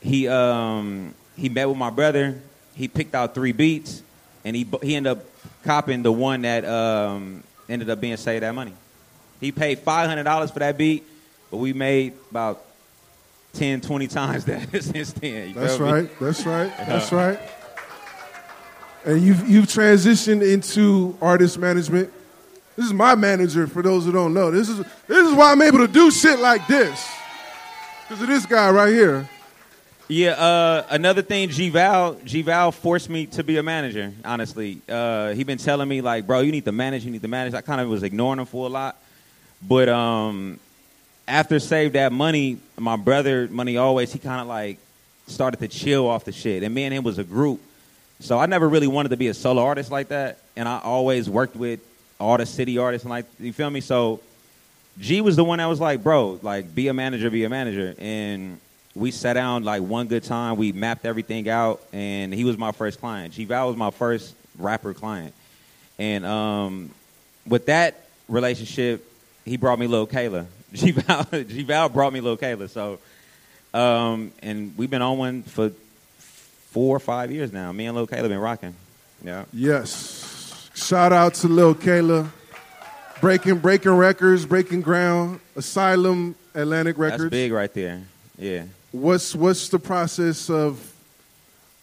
He 0.00 0.28
um 0.28 1.14
he 1.36 1.48
met 1.48 1.68
with 1.68 1.78
my 1.78 1.90
brother. 1.90 2.40
He 2.74 2.88
picked 2.88 3.14
out 3.14 3.34
three 3.34 3.52
beats, 3.52 4.02
and 4.44 4.54
he 4.54 4.66
he 4.82 4.94
ended 4.94 5.18
up 5.18 5.24
copying 5.64 6.02
the 6.02 6.12
one 6.12 6.42
that 6.42 6.64
um 6.64 7.42
ended 7.68 7.90
up 7.90 8.00
being 8.00 8.16
saved 8.16 8.42
That 8.42 8.54
Money. 8.54 8.74
He 9.40 9.52
paid 9.52 9.80
five 9.80 10.08
hundred 10.08 10.24
dollars 10.24 10.50
for 10.50 10.60
that 10.60 10.78
beat, 10.78 11.04
but 11.50 11.58
we 11.58 11.72
made 11.72 12.14
about 12.30 12.64
10, 13.54 13.80
20 13.80 14.06
times 14.06 14.44
that 14.46 14.70
since 14.82 15.12
then. 15.12 15.52
That's 15.54 15.76
feel 15.76 15.86
me? 15.86 15.92
right. 15.92 16.20
That's 16.20 16.46
right. 16.46 16.76
That's 16.86 17.12
right. 17.12 17.38
And 19.04 19.20
you've 19.20 19.48
you've 19.48 19.66
transitioned 19.66 20.42
into 20.42 21.16
artist 21.20 21.58
management. 21.58 22.12
This 22.76 22.86
is 22.86 22.92
my 22.92 23.14
manager. 23.14 23.66
For 23.66 23.82
those 23.82 24.04
who 24.04 24.12
don't 24.12 24.34
know, 24.34 24.50
this 24.50 24.68
is 24.68 24.78
this 25.06 25.28
is 25.28 25.34
why 25.34 25.52
I'm 25.52 25.62
able 25.62 25.78
to 25.78 25.88
do 25.88 26.10
shit 26.10 26.38
like 26.38 26.66
this. 26.66 27.08
Because 28.02 28.22
of 28.22 28.28
this 28.28 28.46
guy 28.46 28.70
right 28.70 28.92
here. 28.92 29.28
Yeah, 30.08 30.30
uh, 30.30 30.86
another 30.90 31.22
thing, 31.22 31.48
G 31.48 31.68
Val, 31.68 32.14
G 32.24 32.42
Val 32.42 32.70
forced 32.70 33.10
me 33.10 33.26
to 33.26 33.42
be 33.42 33.56
a 33.56 33.62
manager. 33.62 34.12
Honestly, 34.24 34.80
uh, 34.88 35.32
he 35.34 35.42
been 35.42 35.58
telling 35.58 35.88
me 35.88 36.00
like, 36.00 36.28
bro, 36.28 36.40
you 36.40 36.52
need 36.52 36.64
to 36.66 36.70
manage, 36.72 37.04
you 37.04 37.10
need 37.10 37.22
to 37.22 37.28
manage. 37.28 37.54
I 37.54 37.60
kind 37.60 37.80
of 37.80 37.88
was 37.88 38.04
ignoring 38.04 38.38
him 38.38 38.46
for 38.46 38.66
a 38.66 38.68
lot, 38.68 38.96
but 39.66 39.88
um, 39.88 40.60
after 41.26 41.58
save 41.58 41.94
that 41.94 42.12
money, 42.12 42.58
my 42.78 42.94
brother, 42.94 43.48
money 43.50 43.78
always, 43.78 44.12
he 44.12 44.20
kind 44.20 44.40
of 44.40 44.46
like 44.46 44.78
started 45.26 45.56
to 45.58 45.66
chill 45.66 46.06
off 46.06 46.24
the 46.24 46.30
shit, 46.30 46.62
and 46.62 46.72
me 46.72 46.84
and 46.84 46.94
him 46.94 47.02
was 47.02 47.18
a 47.18 47.24
group. 47.24 47.60
So 48.20 48.38
I 48.38 48.46
never 48.46 48.68
really 48.68 48.86
wanted 48.86 49.08
to 49.08 49.16
be 49.16 49.26
a 49.26 49.34
solo 49.34 49.60
artist 49.60 49.90
like 49.90 50.08
that, 50.08 50.38
and 50.54 50.68
I 50.68 50.78
always 50.78 51.28
worked 51.28 51.56
with 51.56 51.80
all 52.20 52.36
the 52.38 52.46
city 52.46 52.78
artists 52.78 53.04
and 53.04 53.10
like 53.10 53.26
you 53.40 53.52
feel 53.52 53.70
me. 53.70 53.80
So 53.80 54.20
G 55.00 55.20
was 55.20 55.34
the 55.34 55.44
one 55.44 55.58
that 55.58 55.66
was 55.66 55.80
like, 55.80 56.04
bro, 56.04 56.38
like 56.42 56.72
be 56.76 56.86
a 56.86 56.94
manager, 56.94 57.28
be 57.28 57.42
a 57.42 57.48
manager, 57.48 57.96
and 57.98 58.60
we 58.96 59.10
sat 59.10 59.34
down 59.34 59.62
like 59.62 59.82
one 59.82 60.06
good 60.06 60.24
time. 60.24 60.56
We 60.56 60.72
mapped 60.72 61.04
everything 61.04 61.48
out, 61.48 61.82
and 61.92 62.32
he 62.32 62.44
was 62.44 62.56
my 62.56 62.72
first 62.72 62.98
client. 62.98 63.34
G 63.34 63.44
Val 63.44 63.68
was 63.68 63.76
my 63.76 63.90
first 63.90 64.34
rapper 64.58 64.94
client, 64.94 65.34
and 65.98 66.24
um, 66.24 66.90
with 67.46 67.66
that 67.66 68.06
relationship, 68.26 69.06
he 69.44 69.58
brought 69.58 69.78
me 69.78 69.86
Lil 69.86 70.06
Kayla. 70.06 70.46
G 70.72 70.92
Val, 70.92 71.24
G 71.30 71.62
Val 71.62 71.88
brought 71.90 72.12
me 72.12 72.20
Lil 72.20 72.38
Kayla. 72.38 72.70
So, 72.70 72.98
um, 73.78 74.32
and 74.42 74.76
we've 74.78 74.90
been 74.90 75.02
on 75.02 75.18
one 75.18 75.42
for 75.42 75.70
four 76.70 76.96
or 76.96 77.00
five 77.00 77.30
years 77.30 77.52
now. 77.52 77.70
Me 77.72 77.86
and 77.86 77.94
Lil 77.94 78.06
Kayla 78.06 78.28
been 78.28 78.38
rocking. 78.38 78.74
Yeah. 79.22 79.44
Yes. 79.52 80.70
Shout 80.74 81.12
out 81.12 81.34
to 81.34 81.48
Lil 81.48 81.74
Kayla. 81.74 82.30
Breaking 83.20 83.58
breaking 83.58 83.92
records, 83.92 84.44
breaking 84.44 84.82
ground. 84.82 85.40
Asylum, 85.54 86.34
Atlantic 86.54 86.98
Records. 86.98 87.24
That's 87.24 87.30
big 87.30 87.52
right 87.52 87.72
there. 87.72 88.02
Yeah. 88.38 88.64
What's 89.00 89.34
what's 89.34 89.68
the 89.68 89.78
process 89.78 90.48
of 90.50 90.92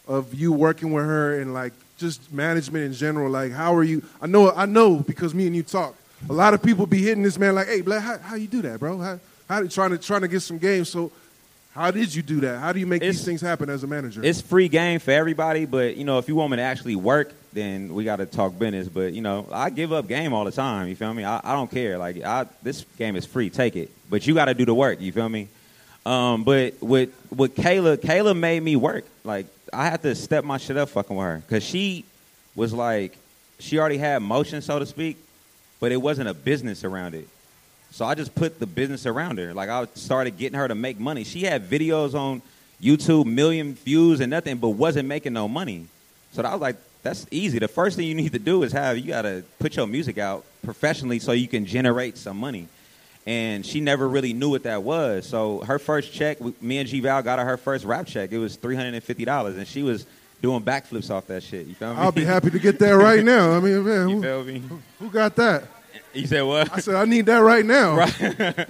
of 0.07 0.33
you 0.33 0.51
working 0.51 0.91
with 0.91 1.05
her 1.05 1.39
and 1.39 1.53
like 1.53 1.73
just 1.97 2.31
management 2.31 2.85
in 2.85 2.93
general? 2.93 3.29
Like 3.29 3.51
how 3.51 3.75
are 3.75 3.83
you? 3.83 4.03
I 4.21 4.27
know 4.27 4.51
I 4.51 4.65
know 4.65 4.95
because 4.97 5.33
me 5.33 5.47
and 5.47 5.55
you 5.55 5.63
talk. 5.63 5.95
A 6.29 6.33
lot 6.33 6.53
of 6.53 6.63
people 6.63 6.85
be 6.85 7.01
hitting 7.01 7.23
this 7.23 7.37
man 7.37 7.53
like, 7.55 7.67
"Hey, 7.67 7.81
Black, 7.81 8.01
how, 8.01 8.17
how 8.17 8.35
you 8.35 8.47
do 8.47 8.61
that, 8.63 8.79
bro? 8.79 8.97
How, 8.97 9.19
how 9.47 9.67
trying 9.67 9.91
to 9.91 9.97
trying 9.97 10.21
to 10.21 10.27
get 10.27 10.39
some 10.39 10.57
games?" 10.57 10.89
So, 10.89 11.11
how 11.75 11.91
did 11.91 12.15
you 12.15 12.21
do 12.21 12.39
that? 12.41 12.59
How 12.59 12.71
do 12.71 12.79
you 12.79 12.87
make 12.87 13.01
It's- 13.01 13.17
these 13.17 13.25
things 13.25 13.41
happen 13.41 13.69
as 13.69 13.83
a 13.83 13.87
manager? 13.87 14.23
It's 14.23 14.39
free 14.41 14.69
game 14.69 14.99
for 14.99 15.11
everybody, 15.11 15.65
but 15.65 15.97
you 15.97 16.05
know, 16.05 16.17
if 16.19 16.27
you 16.27 16.35
want 16.35 16.51
me 16.51 16.57
to 16.57 16.63
actually 16.63 16.95
work, 16.95 17.33
then 17.51 17.93
we 17.93 18.05
got 18.05 18.15
to 18.17 18.25
talk 18.25 18.57
business. 18.57 18.87
But 18.87 19.13
you 19.13 19.21
know, 19.21 19.47
I 19.51 19.69
give 19.69 19.91
up 19.91 20.07
game 20.07 20.33
all 20.33 20.45
the 20.45 20.51
time. 20.51 20.87
You 20.87 20.95
feel 20.95 21.13
me? 21.13 21.25
I, 21.25 21.41
I 21.43 21.53
don't 21.53 21.69
care. 21.69 21.97
Like 21.97 22.23
I, 22.23 22.45
this 22.63 22.85
game 22.97 23.15
is 23.17 23.25
free, 23.25 23.49
take 23.49 23.75
it. 23.75 23.91
But 24.09 24.25
you 24.25 24.33
got 24.33 24.45
to 24.45 24.53
do 24.53 24.65
the 24.65 24.73
work. 24.73 25.01
You 25.01 25.11
feel 25.11 25.27
me? 25.29 25.49
Um, 26.05 26.43
but 26.43 26.81
with 26.81 27.11
with 27.31 27.55
Kayla, 27.55 27.97
Kayla 27.97 28.37
made 28.37 28.61
me 28.61 28.75
work. 28.75 29.05
Like 29.23 29.45
I 29.71 29.85
had 29.85 30.01
to 30.03 30.15
step 30.15 30.43
my 30.43 30.57
shit 30.57 30.77
up 30.77 30.89
fucking 30.89 31.15
with 31.15 31.25
her 31.25 31.37
because 31.37 31.63
she 31.63 32.05
was 32.55 32.73
like, 32.73 33.17
she 33.59 33.79
already 33.79 33.97
had 33.97 34.21
motion, 34.21 34.61
so 34.61 34.79
to 34.79 34.85
speak, 34.85 35.17
but 35.79 35.91
it 35.91 35.97
wasn't 35.97 36.29
a 36.29 36.33
business 36.33 36.83
around 36.83 37.15
it. 37.15 37.27
So 37.91 38.05
I 38.05 38.15
just 38.15 38.33
put 38.35 38.59
the 38.59 38.65
business 38.65 39.05
around 39.05 39.37
her. 39.37 39.53
Like 39.53 39.69
I 39.69 39.85
started 39.93 40.37
getting 40.37 40.57
her 40.57 40.67
to 40.67 40.75
make 40.75 40.99
money. 40.99 41.23
She 41.23 41.43
had 41.43 41.69
videos 41.69 42.15
on 42.15 42.41
YouTube, 42.81 43.25
million 43.25 43.75
views 43.75 44.19
and 44.19 44.29
nothing, 44.29 44.57
but 44.57 44.69
wasn't 44.69 45.07
making 45.07 45.33
no 45.33 45.47
money. 45.47 45.87
So 46.33 46.43
I 46.43 46.51
was 46.51 46.61
like, 46.61 46.75
that's 47.03 47.25
easy. 47.31 47.59
The 47.59 47.67
first 47.67 47.95
thing 47.95 48.07
you 48.07 48.15
need 48.15 48.31
to 48.33 48.39
do 48.39 48.63
is 48.63 48.71
have 48.71 48.97
you 48.97 49.07
got 49.07 49.23
to 49.23 49.43
put 49.59 49.75
your 49.75 49.87
music 49.87 50.17
out 50.17 50.43
professionally 50.63 51.19
so 51.19 51.33
you 51.33 51.47
can 51.47 51.65
generate 51.65 52.17
some 52.17 52.37
money. 52.37 52.67
And 53.25 53.65
she 53.65 53.79
never 53.79 54.07
really 54.07 54.33
knew 54.33 54.49
what 54.49 54.63
that 54.63 54.83
was. 54.83 55.25
So 55.25 55.59
her 55.61 55.79
first 55.79 56.11
check, 56.11 56.39
me 56.61 56.79
and 56.79 56.89
G 56.89 56.99
Val 56.99 57.21
got 57.21 57.39
her 57.39 57.45
her 57.45 57.57
first 57.57 57.85
rap 57.85 58.05
check. 58.05 58.31
It 58.33 58.37
was 58.37 58.57
three 58.57 58.75
hundred 58.75 58.95
and 58.95 59.03
fifty 59.03 59.23
dollars, 59.23 59.55
and 59.55 59.65
she 59.65 59.81
was 59.81 60.05
doing 60.41 60.61
backflips 60.61 61.09
off 61.09 61.27
that 61.27 61.41
shit. 61.41 61.67
You 61.67 61.73
feel 61.75 61.93
me? 61.93 61.99
I'll 62.01 62.11
be 62.11 62.25
happy 62.25 62.49
to 62.49 62.59
get 62.59 62.79
that 62.79 62.91
right 62.91 63.23
now. 63.23 63.51
I 63.51 63.59
mean, 63.61 63.83
man, 63.85 64.09
You 64.09 64.15
who, 64.17 64.21
feel 64.21 64.43
me? 64.43 64.61
who 64.99 65.09
got 65.09 65.35
that? 65.37 65.63
You 66.13 66.27
said 66.27 66.41
what? 66.41 66.73
I 66.73 66.79
said 66.79 66.95
I 66.95 67.05
need 67.05 67.25
that 67.27 67.39
right 67.39 67.65
now. 67.65 68.07
Right. 68.19 68.67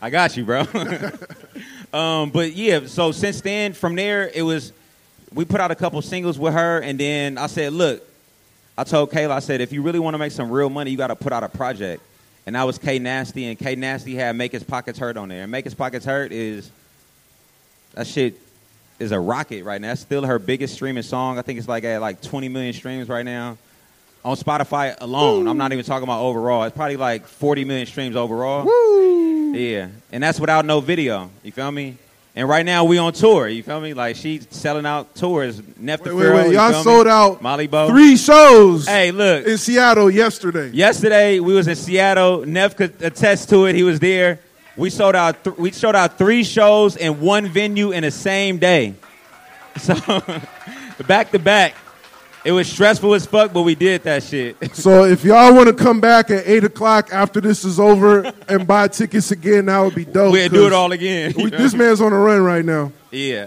I 0.00 0.10
got 0.10 0.36
you, 0.36 0.44
bro. 0.44 0.60
um, 1.92 2.30
but 2.30 2.52
yeah, 2.52 2.86
so 2.86 3.10
since 3.10 3.40
then, 3.40 3.72
from 3.72 3.96
there, 3.96 4.30
it 4.32 4.42
was 4.42 4.72
we 5.32 5.44
put 5.44 5.60
out 5.60 5.72
a 5.72 5.74
couple 5.74 6.00
singles 6.02 6.38
with 6.38 6.54
her, 6.54 6.78
and 6.78 7.00
then 7.00 7.36
I 7.36 7.48
said, 7.48 7.72
look, 7.72 8.02
I 8.78 8.84
told 8.84 9.10
Kayla, 9.10 9.30
I 9.30 9.38
said, 9.40 9.60
if 9.60 9.72
you 9.72 9.82
really 9.82 9.98
want 9.98 10.14
to 10.14 10.18
make 10.18 10.30
some 10.30 10.50
real 10.52 10.70
money, 10.70 10.92
you 10.92 10.96
got 10.96 11.08
to 11.08 11.16
put 11.16 11.32
out 11.32 11.42
a 11.42 11.48
project. 11.48 12.00
And 12.46 12.54
that 12.54 12.62
was 12.62 12.78
K 12.78 12.98
Nasty, 13.00 13.46
and 13.46 13.58
K 13.58 13.74
Nasty 13.74 14.14
had 14.14 14.36
Make 14.36 14.52
His 14.52 14.62
Pockets 14.62 14.98
Hurt 14.98 15.16
on 15.16 15.28
there. 15.28 15.42
And 15.42 15.50
Make 15.50 15.64
His 15.64 15.74
Pockets 15.74 16.04
Hurt 16.04 16.30
is 16.32 16.70
that 17.94 18.06
shit 18.06 18.40
is 18.98 19.12
a 19.12 19.18
rocket 19.18 19.64
right 19.64 19.80
now. 19.80 19.88
That's 19.88 20.00
still 20.00 20.24
her 20.24 20.38
biggest 20.38 20.74
streaming 20.74 21.02
song. 21.02 21.38
I 21.38 21.42
think 21.42 21.58
it's 21.58 21.68
like 21.68 21.84
at 21.84 22.00
like 22.00 22.22
20 22.22 22.48
million 22.48 22.72
streams 22.72 23.08
right 23.08 23.24
now 23.24 23.58
on 24.24 24.36
Spotify 24.36 24.96
alone. 25.00 25.46
I'm 25.48 25.58
not 25.58 25.72
even 25.72 25.84
talking 25.84 26.04
about 26.04 26.22
overall. 26.22 26.64
It's 26.64 26.76
probably 26.76 26.96
like 26.96 27.26
40 27.26 27.64
million 27.64 27.86
streams 27.86 28.16
overall. 28.16 28.64
Woo! 28.64 29.52
Yeah, 29.52 29.88
and 30.12 30.22
that's 30.22 30.38
without 30.38 30.64
no 30.64 30.80
video. 30.80 31.30
You 31.42 31.52
feel 31.52 31.70
me? 31.70 31.96
And 32.38 32.46
right 32.46 32.66
now 32.66 32.84
we 32.84 32.98
on 32.98 33.14
tour. 33.14 33.48
You 33.48 33.62
feel 33.62 33.80
me? 33.80 33.94
Like 33.94 34.14
she's 34.14 34.46
selling 34.50 34.84
out 34.84 35.14
tours. 35.14 35.60
Nef 35.78 36.00
Wait, 36.02 36.10
the 36.10 36.14
wait, 36.16 36.32
wait. 36.34 36.52
Y'all 36.52 36.68
feel 36.68 36.78
me? 36.80 36.84
sold 36.84 37.06
out 37.06 37.40
Molly 37.40 37.66
Bo. 37.66 37.88
three 37.88 38.18
shows 38.18 38.86
Hey, 38.86 39.10
look. 39.10 39.46
in 39.46 39.56
Seattle 39.56 40.10
yesterday. 40.10 40.68
Yesterday 40.68 41.40
we 41.40 41.54
was 41.54 41.66
in 41.66 41.76
Seattle. 41.76 42.44
Nef 42.44 42.76
could 42.76 43.00
attest 43.02 43.48
to 43.48 43.64
it. 43.64 43.74
He 43.74 43.82
was 43.82 44.00
there. 44.00 44.40
We 44.76 44.90
sold 44.90 45.16
out. 45.16 45.42
Th- 45.44 45.56
we 45.56 45.70
sold 45.70 45.96
out 45.96 46.18
three 46.18 46.44
shows 46.44 46.96
in 46.98 47.20
one 47.20 47.48
venue 47.48 47.92
in 47.92 48.02
the 48.02 48.10
same 48.10 48.58
day. 48.58 48.94
So 49.78 49.94
back 51.06 51.32
to 51.32 51.38
back. 51.38 51.74
It 52.46 52.52
was 52.52 52.70
stressful 52.70 53.12
as 53.14 53.26
fuck, 53.26 53.52
but 53.52 53.62
we 53.62 53.74
did 53.74 54.04
that 54.04 54.22
shit. 54.22 54.56
So 54.76 55.04
if 55.04 55.24
y'all 55.24 55.52
want 55.52 55.66
to 55.66 55.74
come 55.74 56.00
back 56.00 56.30
at 56.30 56.46
eight 56.46 56.62
o'clock 56.62 57.08
after 57.12 57.40
this 57.40 57.64
is 57.64 57.80
over 57.80 58.32
and 58.48 58.64
buy 58.68 58.86
tickets 58.86 59.32
again, 59.32 59.66
that 59.66 59.80
would 59.80 59.96
be 59.96 60.04
dope. 60.04 60.32
We'll 60.32 60.48
do 60.48 60.66
it 60.68 60.72
all 60.72 60.92
again. 60.92 61.34
we- 61.36 61.50
this 61.50 61.74
man's 61.74 62.00
on 62.00 62.12
the 62.12 62.16
run 62.16 62.40
right 62.42 62.64
now. 62.64 62.92
Yeah. 63.10 63.46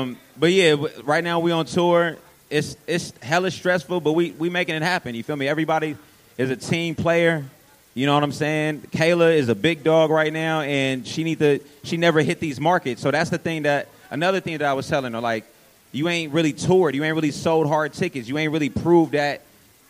Um, 0.00 0.16
but 0.38 0.52
yeah, 0.52 0.74
right 1.04 1.22
now 1.22 1.40
we 1.40 1.52
on 1.52 1.66
tour. 1.66 2.16
It's 2.48 2.78
it's 2.86 3.12
hella 3.20 3.50
stressful, 3.50 4.00
but 4.00 4.12
we 4.12 4.30
we 4.32 4.48
making 4.48 4.74
it 4.74 4.82
happen. 4.82 5.14
You 5.14 5.22
feel 5.22 5.36
me? 5.36 5.46
Everybody 5.46 5.96
is 6.38 6.48
a 6.48 6.56
team 6.56 6.94
player. 6.94 7.44
You 7.92 8.06
know 8.06 8.14
what 8.14 8.22
I'm 8.22 8.32
saying? 8.32 8.82
Kayla 8.92 9.36
is 9.36 9.50
a 9.50 9.54
big 9.54 9.84
dog 9.84 10.10
right 10.10 10.32
now, 10.32 10.62
and 10.62 11.06
she 11.06 11.24
need 11.24 11.40
to. 11.40 11.60
She 11.84 11.98
never 11.98 12.22
hit 12.22 12.40
these 12.40 12.58
markets, 12.58 13.02
so 13.02 13.10
that's 13.10 13.28
the 13.28 13.38
thing 13.38 13.64
that 13.64 13.88
another 14.10 14.40
thing 14.40 14.56
that 14.58 14.66
I 14.66 14.72
was 14.72 14.88
telling 14.88 15.12
her. 15.12 15.20
Like, 15.20 15.44
you 15.92 16.08
ain't 16.08 16.32
really 16.32 16.52
toured. 16.52 16.94
You 16.94 17.04
ain't 17.04 17.14
really 17.14 17.30
sold 17.30 17.66
hard 17.66 17.92
tickets. 17.92 18.28
You 18.28 18.38
ain't 18.38 18.52
really 18.52 18.70
proved 18.70 19.12
that 19.12 19.42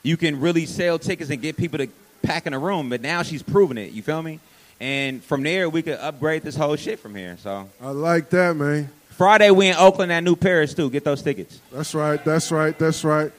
you 0.03 0.17
can 0.17 0.41
really 0.41 0.67
sell 0.67 0.99
tickets 0.99 1.31
and 1.31 1.43
get 1.43 1.57
people 1.57 1.79
to 1.79 1.89
pack 2.23 2.47
in 2.47 2.55
a 2.55 2.59
room. 2.59 2.89
But 2.89 3.01
now 3.03 3.23
she's 3.23 3.43
proving 3.43 3.79
it. 3.79 3.93
You 3.93 4.03
feel 4.03 4.23
me? 4.23 4.41
And 4.81 5.23
from 5.23 5.43
there, 5.43 5.69
we 5.69 5.83
could 5.83 5.99
upgrade 5.99 6.43
this 6.43 6.57
whole 6.57 6.77
shit 6.77 6.99
from 6.99 7.15
here. 7.15 7.37
So. 7.43 7.69
I 7.81 7.91
like 7.91 8.31
that, 8.31 8.57
man. 8.57 8.91
Friday 9.11 9.51
we 9.51 9.69
in 9.69 9.77
Oakland 9.77 10.11
at 10.11 10.25
New 10.25 10.37
Parish 10.37 10.73
too. 10.73 10.89
Get 10.89 11.05
those 11.05 11.21
tickets. 11.21 11.61
That's 11.71 11.95
right. 11.95 12.25
That's 12.25 12.51
right. 12.51 12.79
That's 12.79 13.05
right. 13.05 13.31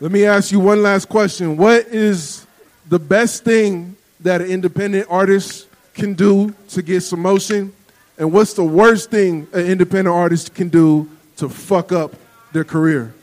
Let 0.00 0.12
me 0.12 0.26
ask 0.26 0.52
you 0.52 0.60
one 0.60 0.82
last 0.82 1.08
question. 1.08 1.56
What 1.56 1.86
is 1.86 2.46
the 2.90 2.98
best 2.98 3.44
thing 3.44 3.96
that 4.20 4.42
an 4.42 4.48
independent 4.48 5.06
artist 5.08 5.68
can 5.94 6.12
do 6.12 6.54
to 6.68 6.82
get 6.82 7.00
some 7.00 7.22
motion? 7.22 7.72
And 8.18 8.30
what's 8.30 8.52
the 8.52 8.64
worst 8.64 9.10
thing 9.10 9.48
an 9.54 9.64
independent 9.64 10.14
artist 10.14 10.54
can 10.54 10.68
do 10.68 11.08
to 11.36 11.48
fuck 11.48 11.92
up 11.92 12.14
their 12.52 12.64
career? 12.64 13.14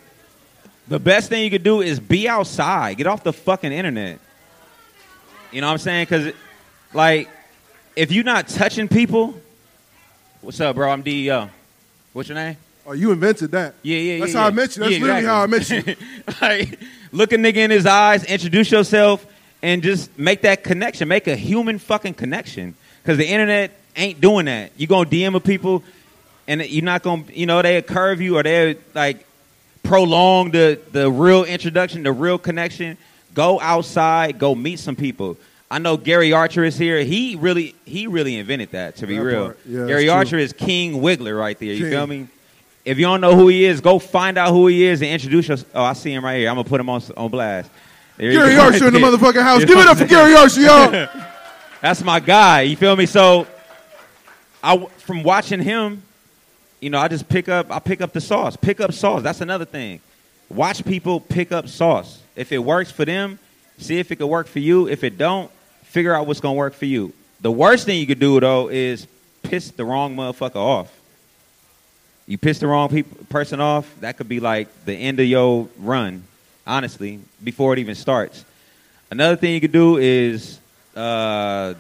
The 0.88 1.00
best 1.00 1.30
thing 1.30 1.44
you 1.44 1.50
could 1.50 1.64
do 1.64 1.82
is 1.82 2.00
be 2.00 2.28
outside. 2.28 2.98
Get 2.98 3.08
off 3.08 3.24
the 3.24 3.34
fucking 3.34 3.72
internet. 3.72 4.20
You 5.52 5.62
know 5.62 5.68
what 5.68 5.74
I'm 5.74 5.78
saying? 5.80 6.06
Because, 6.06 6.34
like, 6.94 7.30
if 7.96 8.12
you're 8.12 8.24
not 8.24 8.48
touching 8.48 8.88
people, 8.88 9.40
what's 10.42 10.60
up, 10.60 10.76
bro? 10.76 10.90
I'm 10.90 11.02
DEO. 11.02 11.50
What's 12.14 12.30
your 12.30 12.36
name? 12.36 12.58
Oh, 12.86 12.94
you 12.94 13.12
invented 13.12 13.52
that. 13.52 13.76
Yeah, 13.84 13.98
yeah, 13.98 14.14
yeah. 14.14 14.20
That's 14.20 14.34
yeah. 14.34 14.40
how 14.40 14.48
I 14.48 14.52
met 14.52 14.76
you. 14.76 14.84
That's 14.84 14.94
Yeah, 14.96 15.00
literally 15.02 15.26
how 15.26 15.44
I 15.44 15.48
met 15.48 15.70
you. 15.70 15.96
like, 16.42 16.80
look 17.12 17.32
a 17.32 17.38
nigga 17.38 17.58
in 17.58 17.72
his 17.72 17.86
eyes, 17.86 18.24
introduce 18.24 18.72
yourself, 18.72 19.26
and 19.62 19.84
just 19.84 20.18
make 20.18 20.42
that 20.42 20.64
connection. 20.64 21.08
Make 21.08 21.28
a 21.28 21.36
human 21.36 21.80
fucking 21.80 22.16
connection. 22.16 22.76
Because 23.02 23.18
the 23.18 23.28
internet 23.28 23.72
ain't 23.96 24.20
doing 24.20 24.46
that. 24.46 24.72
you 24.78 24.88
going 24.88 25.10
to 25.10 25.16
DM 25.16 25.34
with 25.34 25.44
people, 25.44 25.84
and 26.52 26.70
you're 26.70 26.84
not 26.84 27.02
going 27.02 27.24
to, 27.24 27.40
you 27.40 27.46
know, 27.46 27.62
they 27.62 27.82
curve 27.82 28.20
you 28.20 28.38
or 28.38 28.44
they 28.44 28.76
like 28.94 29.26
prolong 29.84 30.52
the, 30.52 30.82
the 30.92 31.10
real 31.10 31.46
introduction, 31.46 32.04
the 32.04 32.12
real 32.12 32.38
connection. 32.38 32.98
Go 33.34 33.58
outside, 33.62 34.38
go 34.38 34.54
meet 34.54 34.80
some 34.80 34.98
people. 34.98 35.38
I 35.70 35.80
know 35.80 35.96
Gary 35.96 36.34
Archer 36.34 36.66
is 36.66 36.78
here. 36.78 37.02
He 37.06 37.38
really, 37.38 37.74
he 37.86 38.08
really 38.08 38.36
invented 38.36 38.72
that. 38.72 38.98
To 38.98 39.08
be 39.08 39.16
That 39.16 39.24
real. 39.24 39.54
Yeah, 39.66 39.88
Gary 39.88 40.10
Archer 40.10 40.38
is 40.38 40.52
King 40.52 40.96
Wiggler 40.96 41.40
right 41.40 41.58
there. 41.58 41.70
You 41.70 41.86
King. 41.86 41.92
feel 41.92 42.08
me? 42.08 42.28
If 42.84 42.98
you 42.98 43.06
don't 43.06 43.22
know 43.22 43.34
who 43.38 43.48
he 43.48 43.64
is, 43.64 43.80
go 43.80 43.98
find 43.98 44.38
out 44.38 44.50
who 44.52 44.68
he 44.68 44.84
is 44.84 45.02
and 45.02 45.10
introduce 45.10 45.48
yourself. 45.48 45.72
Oh, 45.74 45.84
I 45.84 45.94
see 45.94 46.12
him 46.12 46.26
right 46.26 46.38
here. 46.38 46.50
I'm 46.50 46.56
gonna 46.56 46.68
put 46.68 46.82
him 46.82 46.90
on 46.90 47.02
on 47.16 47.32
blast. 47.32 47.70
There 48.18 48.30
Gary 48.34 48.58
Archer 48.58 48.88
in 48.88 48.94
the 48.94 49.00
motherfucking 49.08 49.42
house. 49.42 49.62
You 49.62 49.68
Give 49.68 49.78
it 49.78 49.88
up 49.88 49.98
for 49.98 50.06
Gary 50.06 50.34
Archer, 50.36 50.60
y'all. 50.62 51.08
That's 51.82 52.04
my 52.04 52.20
guy. 52.20 52.64
You 52.64 52.76
feel 52.76 52.96
me? 52.98 53.06
So, 53.06 53.48
I 54.62 54.78
from 54.98 55.24
watching 55.24 55.62
him, 55.62 56.04
you 56.82 56.90
know, 56.90 57.00
I 57.00 57.08
just 57.08 57.30
pick 57.30 57.48
up 57.48 57.72
I 57.72 57.80
pick 57.80 58.02
up 58.02 58.12
the 58.12 58.20
sauce. 58.20 58.58
Pick 58.58 58.82
up 58.82 58.92
sauce. 58.92 59.22
That's 59.22 59.40
another 59.40 59.66
thing. 59.66 60.02
Watch 60.50 60.84
people 60.84 61.22
pick 61.22 61.52
up 61.52 61.70
sauce. 61.70 62.22
If 62.36 62.52
it 62.52 62.58
works 62.58 62.92
for 62.92 63.06
them, 63.06 63.40
see 63.78 64.00
if 64.00 64.12
it 64.12 64.18
can 64.18 64.28
work 64.28 64.48
for 64.48 64.60
you. 64.60 64.88
If 64.88 65.04
it 65.04 65.18
don't, 65.18 65.50
figure 65.84 66.14
out 66.14 66.28
what's 66.28 66.42
gonna 66.42 66.56
work 66.56 66.74
for 66.74 66.86
you. 66.86 67.14
The 67.40 67.52
worst 67.52 67.86
thing 67.86 68.00
you 68.00 68.08
could 68.08 68.20
do 68.20 68.40
though 68.40 68.70
is 68.70 69.08
piss 69.44 69.72
the 69.72 69.86
wrong 69.86 70.16
motherfucker 70.16 70.56
off. 70.56 70.92
You 72.28 72.38
piss 72.38 72.60
the 72.60 72.68
wrong 72.68 72.90
peop- 72.90 73.30
person 73.30 73.60
off, 73.60 73.94
that 74.00 74.18
could 74.18 74.30
be 74.30 74.40
like 74.40 74.68
the 74.86 74.94
end 74.94 75.20
of 75.20 75.26
your 75.26 75.68
run, 75.80 76.24
honestly, 76.66 77.20
before 77.44 77.74
it 77.74 77.80
even 77.80 77.96
starts. 77.96 78.46
Another 79.10 79.36
thing 79.36 79.54
you 79.54 79.60
could 79.62 79.72
do 79.72 79.98
is 79.98 80.60
uh, 80.96 81.74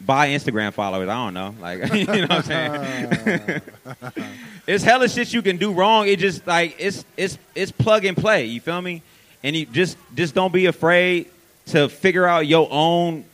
buy 0.00 0.28
Instagram 0.28 0.72
followers. 0.72 1.08
I 1.08 1.14
don't 1.14 1.34
know, 1.34 1.54
like 1.60 1.92
you 1.94 2.04
know 2.04 2.26
what 2.26 2.32
I'm 2.32 2.42
saying. 2.42 3.60
it's 4.66 4.84
hella 4.84 5.08
shit 5.08 5.32
you 5.32 5.42
can 5.42 5.56
do 5.56 5.72
wrong. 5.72 6.08
It 6.08 6.18
just 6.18 6.46
like 6.46 6.76
it's 6.78 7.04
it's 7.16 7.38
it's 7.54 7.72
plug 7.72 8.04
and 8.04 8.16
play. 8.16 8.46
You 8.46 8.60
feel 8.60 8.80
me? 8.80 9.02
And 9.42 9.54
you 9.54 9.66
just 9.66 9.96
just 10.14 10.34
don't 10.34 10.52
be 10.52 10.66
afraid 10.66 11.30
to 11.66 11.88
figure 11.88 12.26
out 12.26 12.46
your 12.46 12.68
own 12.70 13.24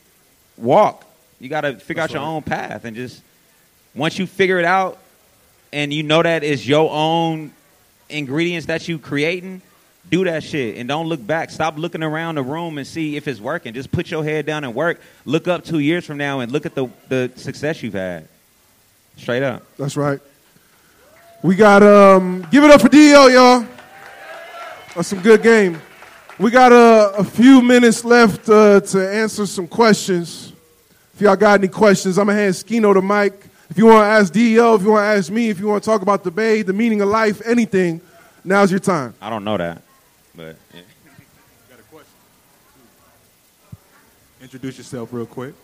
walk. 0.57 1.05
You 1.41 1.49
got 1.49 1.63
to 1.63 1.75
figure 1.77 2.03
That's 2.03 2.13
out 2.13 2.15
your 2.15 2.23
right. 2.23 2.29
own 2.37 2.43
path, 2.43 2.85
and 2.85 2.97
just 2.97 3.23
once 3.95 4.19
you 4.19 4.27
figure 4.27 4.59
it 4.59 4.65
out, 4.65 4.99
and 5.73 5.93
you 5.93 6.03
know 6.03 6.23
that 6.23 6.45
it's 6.45 6.67
your 6.67 6.91
own 6.91 7.53
ingredients 8.09 8.67
that 8.67 8.89
you 8.89 8.99
creating, 8.99 9.63
do 10.11 10.25
that 10.25 10.43
shit 10.43 10.77
and 10.77 10.89
don't 10.89 11.07
look 11.09 11.25
back. 11.27 11.51
Stop 11.51 11.79
looking 11.79 12.03
around 12.03 12.37
the 12.37 12.43
room 12.43 12.79
and 12.79 12.87
see 12.87 13.17
if 13.17 13.27
it's 13.27 13.41
working. 13.41 13.75
Just 13.75 13.91
put 13.91 14.11
your 14.11 14.23
head 14.23 14.47
down 14.47 14.65
and 14.65 14.75
work. 14.75 15.01
Look 15.25 15.49
up 15.49 15.65
two 15.65 15.79
years 15.79 16.05
from 16.05 16.19
now 16.19 16.41
and 16.41 16.53
look 16.53 16.67
at 16.67 16.75
the 16.75 16.89
the 17.09 17.33
success 17.37 17.83
you've 17.83 17.95
had. 17.95 18.29
Straight 19.17 19.43
up. 19.43 19.63
That's 19.79 19.97
right. 19.97 20.21
We 21.43 21.57
got 21.57 21.83
um 21.83 22.47
give 22.51 22.65
it 22.65 22.71
up 22.71 22.81
for 22.81 22.89
DL, 22.89 23.33
y'all. 23.33 23.67
That's 24.95 25.09
some 25.09 25.21
good 25.21 25.43
game. 25.43 25.81
We 26.39 26.51
got 26.51 26.73
a, 26.73 27.15
a 27.19 27.25
few 27.25 27.63
minutes 27.63 28.05
left 28.05 28.49
uh, 28.49 28.81
to 28.81 29.09
answer 29.09 29.47
some 29.47 29.69
questions. 29.69 30.53
If 31.15 31.21
y'all 31.21 31.37
got 31.37 31.61
any 31.61 31.69
questions, 31.69 32.19
I'm 32.19 32.27
gonna 32.27 32.39
hand 32.39 32.55
Skino 32.55 32.93
the 32.93 33.01
mic. 33.01 33.33
If 33.71 33.79
you 33.79 33.87
want 33.87 34.03
to 34.03 34.09
ask 34.09 34.33
DL, 34.33 34.77
if 34.77 34.83
you 34.83 34.91
want 34.91 35.03
to 35.03 35.19
ask 35.19 35.31
me, 35.31 35.49
if 35.49 35.61
you 35.61 35.69
want 35.69 35.85
to 35.85 35.89
talk 35.89 36.03
about 36.03 36.25
the 36.25 36.33
Bay, 36.33 36.63
the 36.63 36.73
meaning 36.73 37.01
of 37.03 37.09
life, 37.09 37.41
anything, 37.47 38.01
now's 38.43 38.73
your 38.73 38.81
time. 38.81 39.15
I 39.21 39.31
don't 39.31 39.45
know 39.45 39.57
that, 39.57 39.83
but 40.37 40.57
yeah. 40.75 40.81
Got 41.71 41.81
a 41.81 41.83
question. 41.83 42.13
Introduce 44.43 44.79
yourself 44.79 45.13
real 45.13 45.27
quick. 45.27 45.55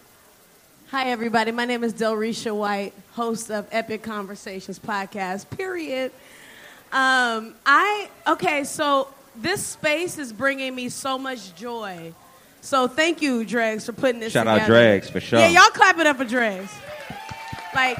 Hi, 0.91 1.11
everybody. 1.11 1.53
My 1.53 1.65
name 1.65 1.85
is 1.85 1.95
Delrisha 1.95 2.55
White, 2.55 2.93
host 3.13 3.51
of 3.51 3.69
Epic 3.71 4.03
Conversations 4.03 4.79
podcast. 4.79 5.49
Period. 5.57 6.13
Um, 6.93 7.55
I 7.65 8.09
okay. 8.27 8.65
So 8.65 9.09
this 9.37 9.65
space 9.65 10.19
is 10.19 10.33
bringing 10.33 10.75
me 10.75 10.89
so 10.89 11.17
much 11.19 11.55
joy. 11.55 12.13
So 12.61 12.89
thank 12.89 13.23
you, 13.23 13.45
Dregs, 13.45 13.87
for 13.87 13.93
putting 13.93 14.21
this. 14.21 14.33
Shout 14.33 14.47
out 14.47 14.55
together. 14.55 14.73
Dregs, 14.73 15.09
for 15.09 15.21
sure. 15.21 15.39
Yeah, 15.39 15.49
y'all 15.49 15.71
clap 15.71 15.99
it 15.99 16.07
up 16.07 16.17
for 16.17 16.25
Dregs. 16.25 16.73
Like 17.75 17.99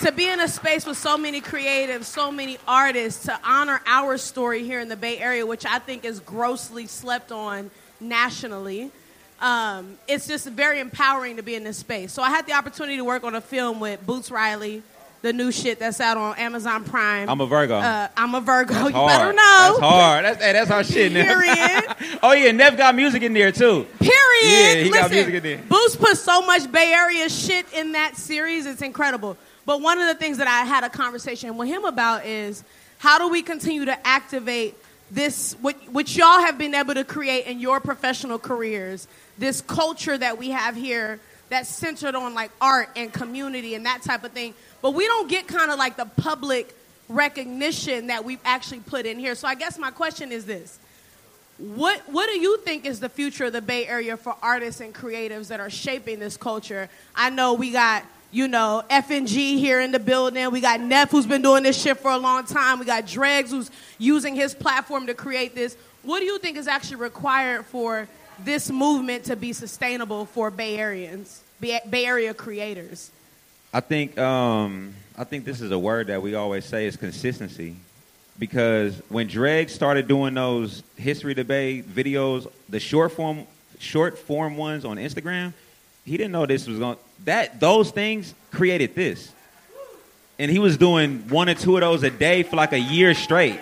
to 0.00 0.12
be 0.12 0.28
in 0.28 0.40
a 0.40 0.48
space 0.48 0.86
with 0.86 0.96
so 0.96 1.16
many 1.16 1.40
creatives, 1.40 2.04
so 2.04 2.30
many 2.30 2.58
artists, 2.66 3.24
to 3.24 3.38
honor 3.44 3.80
our 3.86 4.18
story 4.18 4.64
here 4.64 4.80
in 4.80 4.88
the 4.88 4.96
Bay 4.96 5.18
Area, 5.18 5.46
which 5.46 5.64
I 5.64 5.78
think 5.78 6.04
is 6.04 6.20
grossly 6.20 6.86
slept 6.86 7.32
on 7.32 7.70
nationally. 8.00 8.90
Um, 9.40 9.98
it's 10.08 10.26
just 10.26 10.48
very 10.48 10.80
empowering 10.80 11.36
to 11.36 11.42
be 11.42 11.54
in 11.54 11.64
this 11.64 11.78
space. 11.78 12.12
So 12.12 12.22
I 12.22 12.30
had 12.30 12.46
the 12.46 12.52
opportunity 12.52 12.96
to 12.96 13.04
work 13.04 13.24
on 13.24 13.34
a 13.34 13.40
film 13.40 13.80
with 13.80 14.04
Boots 14.06 14.30
Riley, 14.30 14.82
the 15.22 15.32
new 15.32 15.50
shit 15.50 15.78
that's 15.78 16.00
out 16.00 16.16
on 16.16 16.36
Amazon 16.36 16.84
Prime. 16.84 17.28
I'm 17.28 17.40
a 17.40 17.46
Virgo. 17.46 17.76
Uh, 17.76 18.08
I'm 18.16 18.34
a 18.34 18.40
Virgo. 18.40 18.74
That's 18.74 18.88
you 18.88 18.94
hard. 18.94 19.08
better 19.08 19.32
know. 19.32 19.68
That's 19.68 19.78
hard. 19.80 20.24
That's, 20.24 20.42
hey, 20.42 20.52
that's 20.52 20.70
our 20.70 20.84
shit. 20.84 21.12
Period. 21.12 22.18
oh 22.22 22.32
yeah, 22.32 22.52
Nev 22.52 22.76
got 22.76 22.94
music 22.94 23.22
in 23.22 23.32
there 23.32 23.52
too. 23.52 23.86
Period. 23.98 24.12
Yeah, 24.44 24.74
he 24.74 24.90
Listen, 24.90 24.92
got 24.92 25.10
music 25.10 25.34
in 25.34 25.42
there. 25.42 25.58
Boots 25.68 25.96
put 25.96 26.16
so 26.16 26.42
much 26.42 26.70
Bay 26.70 26.92
Area 26.92 27.28
shit 27.28 27.66
in 27.72 27.92
that 27.92 28.16
series. 28.16 28.66
It's 28.66 28.82
incredible. 28.82 29.36
But 29.66 29.80
one 29.80 30.00
of 30.00 30.06
the 30.08 30.14
things 30.14 30.38
that 30.38 30.48
I 30.48 30.64
had 30.64 30.84
a 30.84 30.90
conversation 30.90 31.56
with 31.56 31.68
him 31.68 31.84
about 31.84 32.26
is 32.26 32.64
how 32.98 33.18
do 33.18 33.28
we 33.28 33.42
continue 33.42 33.84
to 33.86 34.06
activate 34.06 34.74
this, 35.10 35.54
what, 35.60 35.76
what 35.90 36.14
y'all 36.16 36.40
have 36.40 36.58
been 36.58 36.74
able 36.74 36.94
to 36.94 37.04
create 37.04 37.46
in 37.46 37.60
your 37.60 37.80
professional 37.80 38.38
careers, 38.38 39.06
this 39.38 39.60
culture 39.60 40.16
that 40.16 40.38
we 40.38 40.50
have 40.50 40.74
here 40.74 41.20
that's 41.50 41.68
centered 41.68 42.14
on 42.14 42.34
like 42.34 42.50
art 42.60 42.88
and 42.96 43.12
community 43.12 43.74
and 43.74 43.86
that 43.86 44.02
type 44.02 44.24
of 44.24 44.32
thing. 44.32 44.54
But 44.82 44.92
we 44.92 45.06
don't 45.06 45.28
get 45.28 45.46
kind 45.46 45.70
of 45.70 45.78
like 45.78 45.96
the 45.96 46.06
public 46.06 46.74
recognition 47.08 48.08
that 48.08 48.24
we've 48.24 48.40
actually 48.44 48.80
put 48.80 49.06
in 49.06 49.18
here. 49.18 49.34
So 49.34 49.46
I 49.46 49.54
guess 49.54 49.78
my 49.78 49.90
question 49.90 50.32
is 50.32 50.46
this. 50.46 50.78
What 51.58 52.00
what 52.10 52.28
do 52.28 52.38
you 52.38 52.58
think 52.58 52.84
is 52.84 52.98
the 52.98 53.08
future 53.08 53.44
of 53.44 53.52
the 53.52 53.62
Bay 53.62 53.86
Area 53.86 54.16
for 54.16 54.34
artists 54.42 54.80
and 54.80 54.92
creatives 54.92 55.48
that 55.48 55.60
are 55.60 55.70
shaping 55.70 56.18
this 56.18 56.36
culture? 56.36 56.88
I 57.14 57.30
know 57.30 57.54
we 57.54 57.70
got 57.70 58.04
you 58.34 58.48
know 58.48 58.82
FNG 58.90 59.58
here 59.58 59.80
in 59.80 59.92
the 59.92 60.00
building. 60.00 60.50
We 60.50 60.60
got 60.60 60.80
Nef 60.80 61.10
who's 61.10 61.26
been 61.26 61.40
doing 61.40 61.62
this 61.62 61.80
shit 61.80 61.98
for 61.98 62.10
a 62.10 62.18
long 62.18 62.44
time. 62.44 62.80
We 62.80 62.84
got 62.84 63.06
Dregs 63.06 63.52
who's 63.52 63.70
using 63.96 64.34
his 64.34 64.54
platform 64.54 65.06
to 65.06 65.14
create 65.14 65.54
this. 65.54 65.76
What 66.02 66.18
do 66.18 66.26
you 66.26 66.38
think 66.38 66.56
is 66.56 66.66
actually 66.66 66.96
required 66.96 67.64
for 67.64 68.08
this 68.44 68.70
movement 68.70 69.24
to 69.26 69.36
be 69.36 69.52
sustainable 69.52 70.26
for 70.26 70.50
Bay 70.50 70.76
Areans, 70.76 71.42
Bay, 71.60 71.80
Bay 71.88 72.06
Area 72.06 72.34
creators? 72.34 73.12
I 73.72 73.78
think 73.78 74.18
um, 74.18 74.94
I 75.16 75.22
think 75.22 75.44
this 75.44 75.60
is 75.60 75.70
a 75.70 75.78
word 75.78 76.08
that 76.08 76.20
we 76.20 76.34
always 76.34 76.64
say 76.64 76.86
is 76.86 76.96
consistency. 76.96 77.76
Because 78.36 79.00
when 79.10 79.28
Dreg 79.28 79.70
started 79.70 80.08
doing 80.08 80.34
those 80.34 80.82
history 80.96 81.34
debate 81.34 81.88
videos, 81.88 82.50
the 82.68 82.80
short 82.80 83.12
form 83.12 83.46
short 83.78 84.18
form 84.18 84.56
ones 84.56 84.84
on 84.84 84.96
Instagram, 84.96 85.52
he 86.04 86.16
didn't 86.16 86.32
know 86.32 86.44
this 86.44 86.66
was 86.66 86.80
going 86.80 86.96
that 87.24 87.60
those 87.60 87.90
things 87.90 88.34
created 88.50 88.94
this. 88.94 89.32
And 90.38 90.50
he 90.50 90.58
was 90.58 90.76
doing 90.76 91.28
one 91.28 91.48
or 91.48 91.54
two 91.54 91.76
of 91.76 91.80
those 91.80 92.02
a 92.02 92.10
day 92.10 92.42
for 92.42 92.56
like 92.56 92.72
a 92.72 92.78
year 92.78 93.14
straight. 93.14 93.60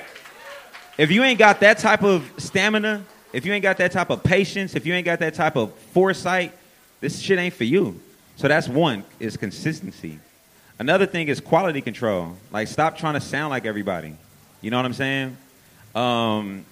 If 0.99 1.11
you 1.11 1.23
ain't 1.23 1.38
got 1.38 1.61
that 1.61 1.79
type 1.79 2.03
of 2.03 2.31
stamina, 2.38 3.05
if 3.33 3.47
you 3.47 3.53
ain't 3.53 3.62
got 3.62 3.79
that 3.79 3.93
type 3.93 4.11
of 4.11 4.23
patience, 4.23 4.75
if 4.75 4.87
you 4.87 4.95
ain't 4.95 5.05
got 5.05 5.19
that 5.21 5.35
type 5.35 5.57
of 5.57 5.73
foresight, 5.93 6.53
this 7.01 7.19
shit 7.19 7.38
ain't 7.38 7.55
for 7.55 7.65
you. 7.65 8.01
So 8.37 8.49
that's 8.49 8.69
one 8.69 9.05
is 9.21 9.37
consistency. 9.37 10.19
Another 10.79 11.07
thing 11.07 11.29
is 11.29 11.41
quality 11.41 11.81
control. 11.81 12.37
Like 12.51 12.69
stop 12.69 12.97
trying 12.97 13.15
to 13.15 13.21
sound 13.21 13.51
like 13.51 13.67
everybody. 13.67 14.17
You 14.61 14.71
know 14.71 14.79
what 14.79 14.87
I'm 14.87 14.95
saying? 14.95 15.37
Um, 15.95 16.65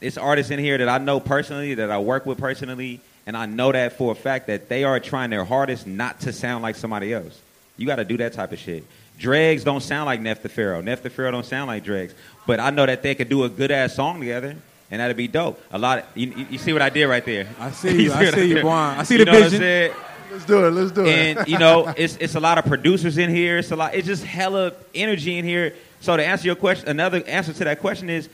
it's 0.00 0.18
artists 0.18 0.50
in 0.50 0.58
here 0.58 0.78
that 0.78 0.88
I 0.88 0.98
know 0.98 1.20
personally, 1.20 1.74
that 1.74 1.90
I 1.90 1.98
work 1.98 2.26
with 2.26 2.38
personally, 2.38 3.00
and 3.26 3.36
I 3.36 3.46
know 3.46 3.72
that 3.72 3.94
for 3.98 4.12
a 4.12 4.14
fact 4.14 4.46
that 4.48 4.68
they 4.68 4.84
are 4.84 5.00
trying 5.00 5.30
their 5.30 5.44
hardest 5.44 5.86
not 5.86 6.20
to 6.20 6.32
sound 6.32 6.62
like 6.62 6.76
somebody 6.76 7.12
else. 7.12 7.40
You 7.76 7.86
got 7.86 7.96
to 7.96 8.04
do 8.04 8.16
that 8.18 8.32
type 8.34 8.52
of 8.52 8.58
shit. 8.58 8.84
Dregs 9.18 9.64
don't 9.64 9.80
sound 9.82 10.06
like 10.06 10.20
Nef 10.20 10.42
the 10.42 10.48
Pharaoh. 10.48 10.80
Nef 10.80 11.02
the 11.02 11.10
Pharaoh 11.10 11.30
don't 11.30 11.46
sound 11.46 11.68
like 11.68 11.84
Dregs. 11.84 12.14
But 12.46 12.60
I 12.60 12.70
know 12.70 12.84
that 12.86 13.02
they 13.02 13.14
could 13.14 13.28
do 13.28 13.44
a 13.44 13.48
good 13.48 13.70
ass 13.70 13.94
song 13.94 14.20
together, 14.20 14.56
and 14.90 15.00
that'd 15.00 15.16
be 15.16 15.28
dope. 15.28 15.60
A 15.72 15.78
lot. 15.78 15.98
Of, 16.00 16.04
you, 16.16 16.46
you- 16.50 16.58
see 16.58 16.72
what 16.72 16.82
I 16.82 16.90
did 16.90 17.06
right 17.06 17.24
there? 17.24 17.48
I 17.58 17.70
see 17.70 18.02
you. 18.04 18.12
I 18.12 18.30
see 18.30 18.48
you? 18.48 18.62
Juan. 18.64 18.98
I 18.98 19.02
see 19.04 19.18
You 19.18 19.24
the 19.24 19.30
vision. 19.32 19.96
Let's 20.30 20.44
do 20.46 20.66
it. 20.66 20.70
Let's 20.72 20.90
do 20.90 21.04
it. 21.06 21.08
and 21.38 21.48
you 21.48 21.58
know 21.58 21.94
it's 21.96 22.16
it's 22.16 22.34
a 22.34 22.40
lot 22.40 22.58
of 22.58 22.64
producers 22.66 23.18
in 23.18 23.30
here. 23.30 23.58
It's 23.58 23.70
a 23.70 23.76
lot. 23.76 23.94
It's 23.94 24.06
just 24.06 24.24
hella 24.24 24.72
energy 24.94 25.38
in 25.38 25.44
here. 25.44 25.74
So 26.00 26.16
to 26.16 26.24
answer 26.26 26.46
your 26.46 26.56
question, 26.56 26.88
another 26.88 27.22
answer 27.26 27.52
to 27.52 27.64
that 27.64 27.80
question 27.80 28.10
is, 28.10 28.28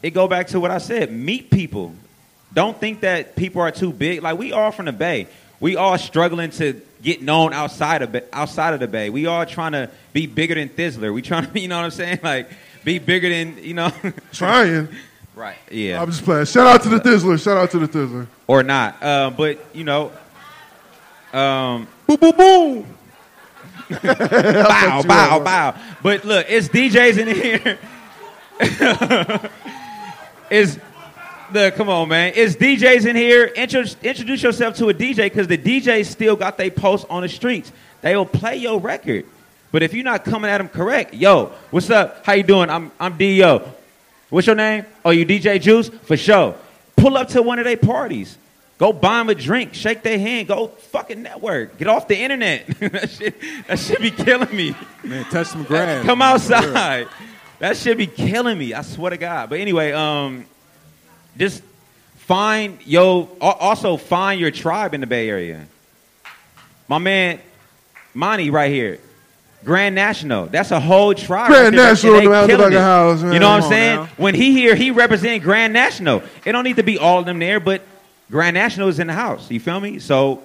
it 0.00 0.10
go 0.12 0.28
back 0.28 0.46
to 0.48 0.60
what 0.60 0.70
I 0.70 0.78
said. 0.78 1.10
Meet 1.12 1.50
people. 1.50 1.92
Don't 2.52 2.78
think 2.78 3.00
that 3.00 3.36
people 3.36 3.62
are 3.62 3.70
too 3.70 3.92
big. 3.92 4.22
Like 4.22 4.38
we 4.38 4.52
all 4.52 4.70
from 4.72 4.86
the 4.86 4.92
Bay. 4.92 5.28
We 5.60 5.76
all 5.76 5.98
struggling 5.98 6.50
to 6.52 6.80
get 7.02 7.22
known 7.22 7.52
outside 7.52 8.02
of 8.02 8.16
outside 8.32 8.74
of 8.74 8.80
the 8.80 8.88
Bay. 8.88 9.10
We 9.10 9.26
all 9.26 9.44
trying 9.46 9.72
to 9.72 9.90
be 10.12 10.26
bigger 10.26 10.54
than 10.54 10.68
Thizzler. 10.68 11.12
We 11.12 11.22
trying 11.22 11.50
to, 11.52 11.60
you 11.60 11.68
know 11.68 11.76
what 11.76 11.84
I'm 11.84 11.90
saying? 11.90 12.20
Like 12.22 12.50
be 12.84 12.98
bigger 12.98 13.28
than 13.28 13.62
you 13.62 13.74
know. 13.74 13.92
Trying. 14.32 14.88
right. 15.34 15.56
Yeah. 15.70 16.00
I'm 16.00 16.10
just 16.10 16.24
playing. 16.24 16.46
Shout 16.46 16.66
out 16.66 16.82
to 16.84 16.88
the 16.88 16.98
Thizzler. 16.98 17.42
Shout 17.42 17.56
out 17.58 17.70
to 17.72 17.78
the 17.78 17.88
Thizzler. 17.88 18.26
or 18.46 18.62
not. 18.62 19.02
Uh, 19.02 19.30
but 19.30 19.58
you 19.74 19.84
know. 19.84 20.12
Um, 21.32 21.86
Boom, 22.08 22.16
boom, 22.16 22.36
boom. 22.36 22.86
bow, 24.02 25.02
bow, 25.02 25.38
bow. 25.40 25.74
But 26.02 26.24
look, 26.24 26.46
it's 26.48 26.68
DJs 26.68 27.18
in 27.18 27.28
here. 27.28 27.78
it's 30.50 30.76
the 31.52 31.72
come 31.76 31.88
on, 31.88 32.08
man. 32.08 32.32
It's 32.34 32.56
DJs 32.56 33.06
in 33.06 33.16
here. 33.16 33.50
Intro, 33.54 33.84
introduce 34.02 34.42
yourself 34.42 34.76
to 34.76 34.88
a 34.88 34.94
DJ 34.94 35.24
because 35.24 35.46
the 35.46 35.58
DJs 35.58 36.06
still 36.06 36.36
got 36.36 36.56
their 36.56 36.70
post 36.70 37.06
on 37.10 37.22
the 37.22 37.28
streets. 37.28 37.72
They 38.00 38.16
will 38.16 38.26
play 38.26 38.56
your 38.56 38.80
record. 38.80 39.26
But 39.72 39.82
if 39.82 39.94
you're 39.94 40.04
not 40.04 40.24
coming 40.24 40.50
at 40.50 40.58
them 40.58 40.68
correct, 40.68 41.14
yo, 41.14 41.52
what's 41.70 41.90
up? 41.90 42.24
How 42.24 42.32
you 42.32 42.42
doing? 42.42 42.70
I'm 42.70 42.90
I'm 42.98 43.16
D.O. 43.16 43.72
What's 44.30 44.46
your 44.46 44.56
name? 44.56 44.86
Oh, 45.04 45.10
you 45.10 45.26
DJ 45.26 45.60
Juice? 45.60 45.88
For 45.88 46.16
sure. 46.16 46.54
Pull 46.96 47.16
up 47.16 47.28
to 47.28 47.42
one 47.42 47.58
of 47.58 47.64
their 47.64 47.76
parties. 47.76 48.36
Go 48.78 48.94
buy 48.94 49.18
them 49.18 49.28
a 49.28 49.34
drink, 49.34 49.74
shake 49.74 50.02
their 50.02 50.18
hand, 50.18 50.48
go 50.48 50.68
fucking 50.68 51.22
network. 51.22 51.76
Get 51.76 51.86
off 51.86 52.08
the 52.08 52.16
internet. 52.16 52.66
that, 52.80 53.10
shit, 53.10 53.34
that 53.66 53.78
shit 53.78 54.00
be 54.00 54.10
killing 54.10 54.56
me. 54.56 54.74
Man, 55.04 55.24
touch 55.24 55.48
some 55.48 55.64
grass. 55.64 56.04
Come 56.06 56.20
man, 56.20 56.38
for 56.38 56.48
real. 56.48 56.56
outside. 56.56 57.08
That 57.58 57.76
should 57.76 57.98
be 57.98 58.06
killing 58.06 58.56
me. 58.56 58.72
I 58.72 58.80
swear 58.80 59.10
to 59.10 59.18
God. 59.18 59.50
But 59.50 59.60
anyway, 59.60 59.92
um, 59.92 60.46
just 61.36 61.62
find 62.16 62.78
yo. 62.86 63.28
Also 63.40 63.96
find 63.96 64.40
your 64.40 64.50
tribe 64.50 64.94
in 64.94 65.00
the 65.00 65.06
Bay 65.06 65.28
Area. 65.28 65.66
My 66.88 66.98
man, 66.98 67.40
Monty, 68.14 68.50
right 68.50 68.70
here, 68.70 68.98
Grand 69.64 69.94
National. 69.94 70.46
That's 70.46 70.70
a 70.70 70.80
whole 70.80 71.14
tribe. 71.14 71.48
Grand 71.48 71.76
right 71.76 71.84
National 71.84 72.16
in 72.16 72.24
the 72.24 72.30
motherfucking 72.30 72.80
house, 72.80 73.22
man. 73.22 73.32
You 73.32 73.38
know 73.38 73.50
what 73.50 73.62
Come 73.62 73.64
I'm 73.64 73.70
saying? 73.70 74.08
When 74.16 74.34
he 74.34 74.52
here, 74.52 74.74
he 74.74 74.90
represent 74.90 75.42
Grand 75.42 75.72
National. 75.72 76.22
It 76.44 76.52
don't 76.52 76.64
need 76.64 76.76
to 76.76 76.82
be 76.82 76.98
all 76.98 77.20
of 77.20 77.26
them 77.26 77.38
there, 77.38 77.60
but 77.60 77.82
Grand 78.30 78.54
National 78.54 78.88
is 78.88 78.98
in 78.98 79.06
the 79.06 79.12
house. 79.12 79.50
You 79.50 79.60
feel 79.60 79.80
me? 79.80 79.98
So. 79.98 80.42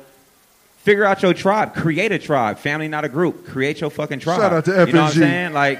Figure 0.77 1.03
out 1.03 1.23
your 1.23 1.33
tribe. 1.33 1.73
Create 1.73 2.11
a 2.11 2.19
tribe. 2.19 2.59
Family, 2.59 2.87
not 2.87 3.03
a 3.03 3.09
group. 3.09 3.47
Create 3.47 3.81
your 3.81 3.89
fucking 3.89 4.19
tribe. 4.19 4.39
Shout 4.39 4.53
out 4.53 4.65
to 4.65 4.85
You 4.85 4.93
know 4.93 5.01
what 5.05 5.15
I'm 5.15 5.19
saying? 5.19 5.53
Like, 5.53 5.79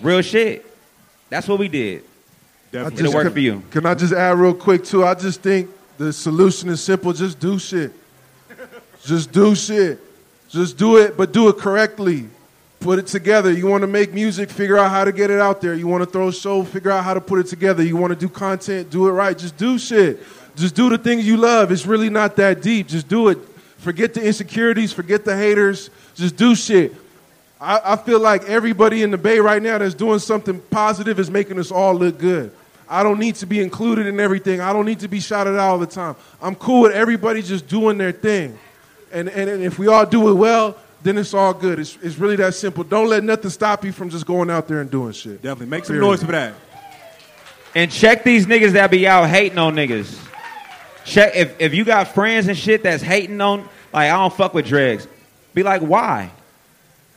real 0.00 0.20
shit. 0.20 0.66
That's 1.30 1.46
what 1.46 1.60
we 1.60 1.68
did. 1.68 2.02
I 2.72 2.76
Definitely. 2.76 3.00
It'll 3.00 3.14
work 3.14 3.24
can, 3.24 3.32
for 3.32 3.40
you. 3.40 3.62
Can 3.70 3.84
I 3.84 3.94
just 3.94 4.14
add 4.14 4.38
real 4.38 4.54
quick 4.54 4.82
too? 4.82 5.04
I 5.04 5.14
just 5.14 5.42
think 5.42 5.68
the 5.98 6.10
solution 6.10 6.70
is 6.70 6.82
simple. 6.82 7.12
Just 7.12 7.38
do 7.38 7.58
shit. 7.58 7.92
just 9.04 9.30
do 9.30 9.54
shit. 9.54 10.00
Just 10.48 10.78
do 10.78 10.96
it, 10.96 11.16
but 11.16 11.32
do 11.32 11.48
it 11.48 11.58
correctly. 11.58 12.28
Put 12.80 12.98
it 12.98 13.06
together. 13.06 13.52
You 13.52 13.66
want 13.66 13.82
to 13.82 13.86
make 13.86 14.14
music, 14.14 14.50
figure 14.50 14.78
out 14.78 14.90
how 14.90 15.04
to 15.04 15.12
get 15.12 15.30
it 15.30 15.38
out 15.38 15.60
there. 15.60 15.74
You 15.74 15.86
want 15.86 16.02
to 16.02 16.10
throw 16.10 16.28
a 16.28 16.32
show, 16.32 16.64
figure 16.64 16.90
out 16.90 17.04
how 17.04 17.14
to 17.14 17.20
put 17.20 17.38
it 17.40 17.46
together. 17.46 17.82
You 17.82 17.96
want 17.96 18.12
to 18.12 18.18
do 18.18 18.28
content, 18.28 18.90
do 18.90 19.06
it 19.06 19.12
right. 19.12 19.36
Just 19.36 19.56
do 19.56 19.78
shit. 19.78 20.20
Just 20.56 20.74
do 20.74 20.88
the 20.88 20.98
things 20.98 21.26
you 21.26 21.36
love. 21.36 21.72
It's 21.72 21.86
really 21.86 22.10
not 22.10 22.36
that 22.36 22.62
deep. 22.62 22.88
Just 22.88 23.06
do 23.06 23.28
it. 23.28 23.38
Forget 23.78 24.14
the 24.14 24.24
insecurities, 24.24 24.92
forget 24.92 25.24
the 25.24 25.36
haters. 25.36 25.90
Just 26.14 26.36
do 26.36 26.54
shit. 26.54 26.94
I, 27.60 27.92
I 27.92 27.96
feel 27.96 28.18
like 28.18 28.44
everybody 28.44 29.02
in 29.02 29.10
the 29.10 29.18
Bay 29.18 29.38
right 29.38 29.62
now 29.62 29.78
that's 29.78 29.94
doing 29.94 30.18
something 30.18 30.60
positive 30.70 31.18
is 31.18 31.30
making 31.30 31.58
us 31.58 31.70
all 31.70 31.94
look 31.94 32.18
good. 32.18 32.52
I 32.92 33.02
don't 33.02 33.18
need 33.18 33.36
to 33.36 33.46
be 33.46 33.60
included 33.60 34.06
in 34.06 34.20
everything. 34.20 34.60
I 34.60 34.74
don't 34.74 34.84
need 34.84 35.00
to 35.00 35.08
be 35.08 35.18
shouted 35.18 35.54
out 35.54 35.70
all 35.70 35.78
the 35.78 35.86
time. 35.86 36.14
I'm 36.42 36.54
cool 36.54 36.82
with 36.82 36.92
everybody 36.92 37.40
just 37.40 37.66
doing 37.66 37.96
their 37.96 38.12
thing. 38.12 38.58
And, 39.10 39.30
and, 39.30 39.48
and 39.48 39.62
if 39.62 39.78
we 39.78 39.86
all 39.86 40.04
do 40.04 40.28
it 40.28 40.34
well, 40.34 40.76
then 41.02 41.16
it's 41.16 41.32
all 41.32 41.54
good. 41.54 41.78
It's, 41.78 41.96
it's 42.02 42.18
really 42.18 42.36
that 42.36 42.52
simple. 42.52 42.84
Don't 42.84 43.08
let 43.08 43.24
nothing 43.24 43.48
stop 43.48 43.82
you 43.82 43.92
from 43.92 44.10
just 44.10 44.26
going 44.26 44.50
out 44.50 44.68
there 44.68 44.82
and 44.82 44.90
doing 44.90 45.12
shit. 45.12 45.40
Definitely. 45.40 45.68
Make 45.68 45.86
some 45.86 45.94
Period. 45.94 46.06
noise 46.06 46.22
for 46.22 46.32
that. 46.32 46.52
And 47.74 47.90
check 47.90 48.24
these 48.24 48.44
niggas 48.44 48.72
that 48.72 48.90
be 48.90 49.08
out 49.08 49.26
hating 49.26 49.56
on 49.56 49.74
niggas. 49.74 50.14
Check 51.06 51.32
if, 51.34 51.58
if 51.58 51.72
you 51.72 51.86
got 51.86 52.08
friends 52.08 52.46
and 52.48 52.58
shit 52.58 52.82
that's 52.82 53.02
hating 53.02 53.40
on, 53.40 53.60
like 53.94 54.10
I 54.10 54.16
don't 54.18 54.34
fuck 54.34 54.52
with 54.52 54.66
dregs. 54.66 55.08
Be 55.54 55.62
like, 55.62 55.80
why? 55.80 56.30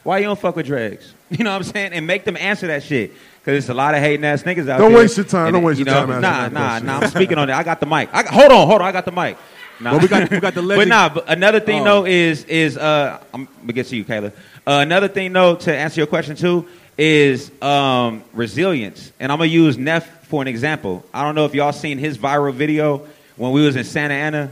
Why 0.03 0.19
you 0.19 0.23
don't 0.23 0.39
fuck 0.39 0.55
with 0.55 0.67
dregs? 0.67 1.11
You 1.31 1.43
know 1.43 1.49
what 1.49 1.57
I'm 1.57 1.63
saying? 1.63 1.93
And 1.93 2.05
make 2.05 2.23
them 2.23 2.38
answer 2.38 2.67
that 2.67 2.83
shit. 2.83 3.11
Cause 3.45 3.51
there's 3.53 3.69
a 3.69 3.75
lot 3.75 3.93
of 3.93 3.99
hating 4.01 4.25
ass 4.25 4.41
niggas 4.41 4.62
out 4.62 4.65
there. 4.65 4.77
Don't 4.79 4.93
waste 4.93 5.17
your 5.17 5.25
time. 5.25 5.53
Don't 5.53 5.62
waste 5.62 5.77
you 5.79 5.86
your 5.86 5.93
know, 5.93 6.05
time 6.08 6.21
Nah, 6.21 6.47
nah, 6.47 6.79
nah. 6.79 6.99
I'm 7.01 7.10
speaking 7.10 7.38
on 7.38 7.47
it. 7.47 7.53
I 7.53 7.62
got 7.62 7.79
the 7.79 7.86
mic. 7.86 8.10
I 8.12 8.23
got, 8.23 8.34
hold 8.34 8.51
on, 8.51 8.67
hold 8.67 8.81
on. 8.81 8.88
I 8.88 8.91
got 8.91 9.05
the 9.05 9.12
mic. 9.12 9.38
Nah. 9.79 9.91
Well, 9.91 9.99
we 9.99 10.08
got- 10.08 10.31
we 10.31 10.39
got 10.39 10.55
the 10.55 10.63
legend. 10.63 10.89
but 10.89 10.95
nah. 10.95 11.10
But 11.10 11.29
another 11.29 11.60
thing 11.60 11.81
Oh. 11.81 11.86
though 11.86 12.05
is 12.05 12.43
is 12.45 12.75
uh 12.75 13.19
I'm 13.34 13.45
gonna 13.62 13.73
get 13.73 13.86
to 13.88 13.95
you, 13.95 14.03
Kayla. 14.03 14.31
Uh, 14.65 14.79
another 14.81 15.08
thing 15.08 15.31
though 15.31 15.55
to 15.58 15.75
answer 15.75 15.99
your 15.99 16.08
question 16.08 16.36
too 16.36 16.67
is 16.97 17.51
um, 17.62 18.23
resilience, 18.34 19.12
and 19.19 19.31
I'm 19.31 19.38
gonna 19.38 19.49
use 19.49 19.77
Nef 19.77 20.25
for 20.27 20.41
an 20.41 20.47
example. 20.47 21.05
I 21.13 21.21
don't 21.23 21.36
know 21.36 21.45
if 21.45 21.53
y'all 21.53 21.71
seen 21.73 21.99
his 21.99 22.17
viral 22.17 22.51
video 22.53 23.05
when 23.36 23.51
we 23.51 23.63
was 23.63 23.75
in 23.75 23.84
Santa 23.84 24.15
Ana. 24.15 24.51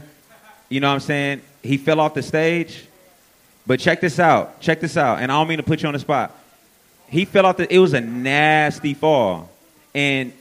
You 0.68 0.78
know 0.80 0.88
what 0.88 0.94
I'm 0.94 1.00
saying? 1.00 1.40
He 1.62 1.78
fell 1.78 1.98
off 1.98 2.14
the 2.14 2.22
stage. 2.22 2.84
But 3.66 3.80
check 3.80 4.00
this 4.00 4.18
out. 4.20 4.60
Check 4.60 4.80
this 4.80 4.96
out. 4.96 5.20
And 5.20 5.32
I 5.32 5.36
don't 5.36 5.48
mean 5.48 5.56
to 5.56 5.62
put 5.64 5.82
you 5.82 5.88
on 5.88 5.94
the 5.94 5.98
spot. 5.98 6.36
He 7.08 7.24
fell 7.24 7.46
off 7.46 7.56
the 7.56 7.72
it 7.72 7.78
was 7.78 7.94
a 7.94 8.00
nasty 8.00 8.94
fall. 8.94 9.50
And 9.94 10.32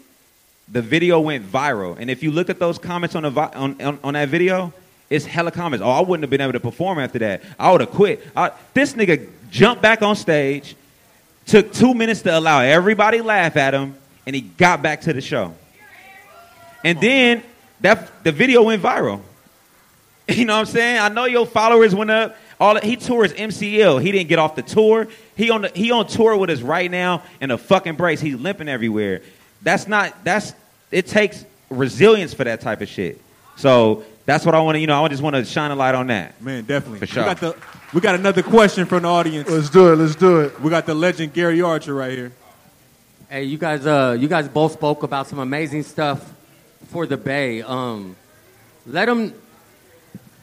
the 0.67 0.81
video 0.81 1.19
went 1.19 1.49
viral. 1.49 1.97
And 1.99 2.09
if 2.09 2.23
you 2.23 2.31
look 2.31 2.49
at 2.49 2.59
those 2.59 2.77
comments 2.77 3.15
on 3.15 3.23
the 3.23 3.29
vi- 3.29 3.51
on, 3.53 3.81
on, 3.81 3.99
on 4.03 4.13
that 4.13 4.29
video, 4.29 4.73
it's 5.09 5.25
hella 5.25 5.51
comments. 5.51 5.83
Oh, 5.83 5.89
I 5.91 6.01
wouldn't 6.01 6.23
have 6.23 6.29
been 6.29 6.41
able 6.41 6.53
to 6.53 6.59
perform 6.59 6.99
after 6.99 7.19
that. 7.19 7.43
I 7.59 7.71
would 7.71 7.81
have 7.81 7.91
quit. 7.91 8.25
I, 8.35 8.51
this 8.73 8.93
nigga 8.93 9.29
jumped 9.51 9.81
back 9.81 10.01
on 10.01 10.15
stage, 10.15 10.75
took 11.45 11.71
two 11.73 11.93
minutes 11.93 12.23
to 12.23 12.37
allow 12.37 12.61
everybody 12.61 13.21
laugh 13.21 13.55
at 13.57 13.73
him, 13.73 13.95
and 14.25 14.35
he 14.35 14.41
got 14.41 14.81
back 14.81 15.01
to 15.01 15.13
the 15.13 15.21
show. 15.21 15.53
And 16.83 16.99
then 16.99 17.43
that 17.81 18.23
the 18.23 18.31
video 18.31 18.63
went 18.63 18.81
viral. 18.81 19.21
You 20.25 20.45
know 20.45 20.53
what 20.53 20.69
I'm 20.69 20.73
saying? 20.73 20.99
I 20.99 21.09
know 21.09 21.25
your 21.25 21.45
followers 21.45 21.93
went 21.93 22.09
up. 22.09 22.37
All 22.63 22.79
he 22.79 22.95
tours 22.95 23.33
MCL. 23.33 24.01
He 24.01 24.13
didn't 24.13 24.29
get 24.29 24.39
off 24.39 24.55
the 24.55 24.61
tour. 24.61 25.09
He 25.35 25.49
on 25.49 25.63
the, 25.63 25.71
he 25.75 25.91
on 25.91 26.07
tour 26.07 26.37
with 26.37 26.49
us 26.49 26.61
right 26.61 26.89
now 26.89 27.21
in 27.41 27.51
a 27.51 27.57
fucking 27.57 27.95
brace. 27.95 28.21
He's 28.21 28.37
limping 28.37 28.69
everywhere. 28.69 29.21
That's 29.61 29.85
not 29.85 30.23
that's 30.23 30.53
it 30.89 31.07
takes 31.07 31.43
resilience 31.69 32.33
for 32.33 32.45
that 32.45 32.61
type 32.61 32.79
of 32.79 32.87
shit. 32.87 33.19
So 33.57 34.05
that's 34.25 34.45
what 34.45 34.55
I 34.55 34.61
want 34.61 34.77
to 34.77 34.79
you 34.79 34.87
know. 34.87 35.03
I 35.03 35.09
just 35.09 35.21
want 35.21 35.35
to 35.35 35.43
shine 35.43 35.71
a 35.71 35.75
light 35.75 35.93
on 35.93 36.07
that. 36.07 36.41
Man, 36.41 36.63
definitely. 36.63 36.99
For 36.99 37.05
sure. 37.05 37.23
We 37.23 37.27
got, 37.27 37.39
the, 37.41 37.55
we 37.95 37.99
got 37.99 38.15
another 38.15 38.41
question 38.41 38.85
from 38.85 39.03
the 39.03 39.09
audience. 39.09 39.49
Let's 39.49 39.69
do 39.69 39.91
it. 39.91 39.97
Let's 39.97 40.15
do 40.15 40.39
it. 40.39 40.57
We 40.61 40.69
got 40.69 40.85
the 40.85 40.93
legend 40.93 41.33
Gary 41.33 41.61
Archer 41.61 41.93
right 41.93 42.13
here. 42.13 42.31
Hey, 43.29 43.43
you 43.43 43.57
guys, 43.57 43.85
uh, 43.85 44.15
you 44.17 44.29
guys 44.29 44.47
both 44.47 44.71
spoke 44.71 45.03
about 45.03 45.27
some 45.27 45.39
amazing 45.39 45.83
stuff 45.83 46.33
for 46.87 47.05
the 47.07 47.17
Bay. 47.17 47.61
Um, 47.61 48.15
let 48.87 49.07
them, 49.07 49.33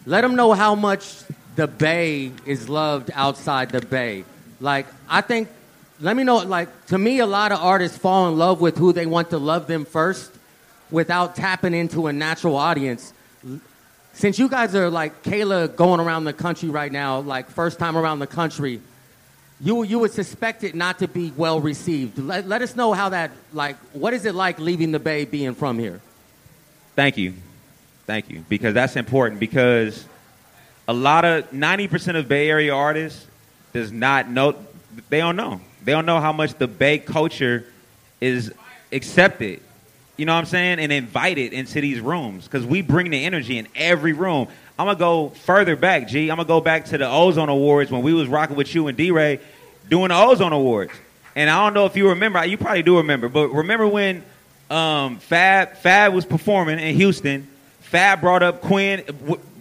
let 0.05 0.21
them 0.21 0.37
know 0.37 0.53
how 0.53 0.75
much 0.75 1.23
the 1.57 1.67
Bay 1.67 2.33
is 2.47 2.69
loved 2.69 3.11
outside 3.15 3.71
the 3.71 3.81
Bay. 3.81 4.25
Like, 4.61 4.87
I 5.09 5.21
think, 5.21 5.49
let 6.01 6.17
me 6.17 6.25
know. 6.25 6.39
Like, 6.39 6.87
to 6.87 6.99
me, 6.99 7.19
a 7.19 7.27
lot 7.27 7.53
of 7.53 7.61
artists 7.61 7.99
fall 7.99 8.29
in 8.29 8.39
love 8.39 8.61
with 8.61 8.77
who 8.77 8.93
they 8.93 9.07
want 9.07 9.31
to 9.31 9.39
love 9.39 9.67
them 9.67 9.85
first, 9.85 10.33
without 10.91 11.37
tapping 11.37 11.75
into 11.75 12.07
a 12.07 12.13
natural 12.13 12.57
audience. 12.57 13.13
Since 14.13 14.39
you 14.39 14.49
guys 14.49 14.75
are 14.75 14.91
like 14.91 15.23
Kayla 15.23 15.75
going 15.77 16.01
around 16.01 16.25
the 16.25 16.33
country 16.33 16.69
right 16.69 16.91
now, 16.91 17.21
like 17.21 17.49
first 17.49 17.79
time 17.79 17.97
around 17.97 18.19
the 18.19 18.27
country, 18.27 18.81
you 19.61 19.83
you 19.85 19.99
would 19.99 20.11
suspect 20.11 20.65
it 20.65 20.75
not 20.75 20.99
to 20.99 21.09
be 21.09 21.33
well 21.37 21.61
received. 21.61 22.19
Let, 22.19 22.49
let 22.49 22.63
us 22.63 22.75
know 22.75 22.93
how 22.93 23.11
that 23.11 23.31
like 23.53 23.77
what 23.93 24.13
is 24.13 24.25
it 24.25 24.35
like 24.35 24.59
leaving 24.59 24.91
the 24.91 24.99
Bay 24.99 25.25
being 25.25 25.55
from 25.55 25.79
here? 25.79 26.01
Thank 26.97 27.17
you. 27.17 27.35
Thank 28.07 28.29
you. 28.29 28.45
Because 28.49 28.75
that's 28.75 28.97
important 28.97 29.39
because 29.39 30.05
a 30.91 30.93
lot 30.93 31.25
of 31.25 31.53
90% 31.53 32.19
of 32.19 32.27
Bay 32.27 32.51
Area 32.51 32.75
artists 32.75 33.25
does 33.73 33.93
not 33.93 34.29
know 34.29 34.57
they 35.09 35.19
don't 35.19 35.37
know. 35.37 35.61
They 35.85 35.93
don't 35.93 36.05
know 36.05 36.19
how 36.19 36.33
much 36.33 36.55
the 36.55 36.67
Bay 36.67 36.99
culture 36.99 37.65
is 38.21 38.53
accepted. 38.91 39.63
You 40.17 40.27
know 40.27 40.33
what 40.35 40.41
I'm 40.41 40.47
saying? 40.47 40.81
And 40.81 40.91
invited 40.91 41.53
into 41.53 41.81
these 41.81 42.01
rooms 42.01 42.43
because 42.43 42.67
we 42.67 42.83
bring 42.83 43.13
the 43.13 43.25
energy 43.25 43.57
in 43.57 43.69
every 43.77 44.15
room. 44.15 44.49
I'm 44.81 44.87
gonna 44.87 44.99
go 44.99 45.29
further 45.29 45.77
back, 45.77 46.09
G. 46.09 46.29
I'm 46.29 46.39
gonna 46.39 46.49
go 46.49 46.61
back 46.61 46.87
to 46.87 46.99
the 46.99 47.09
Ozone 47.09 47.49
Awards 47.49 47.93
when 47.93 48.03
we 48.03 48.13
was 48.13 48.27
rocking 48.27 48.57
with 48.57 48.75
you 48.75 48.89
and 48.89 48.99
D-Ray 48.99 49.39
doing 49.89 50.09
the 50.09 50.17
Ozone 50.17 50.53
Awards. 50.53 50.93
And 51.37 51.49
I 51.49 51.65
don't 51.65 51.73
know 51.75 51.87
if 51.87 51.95
you 51.95 52.09
remember. 52.09 52.45
You 52.45 52.59
probably 52.59 52.83
do 52.83 52.97
remember, 52.97 53.29
but 53.29 53.51
remember 53.51 53.87
when 53.87 54.25
um, 54.69 55.21
Fab 55.21 55.77
Fab 55.77 56.13
was 56.13 56.25
performing 56.25 56.81
in 56.81 56.97
Houston. 56.97 57.47
Fab 57.79 58.21
brought 58.21 58.43
up 58.43 58.61
Quinn, 58.61 59.05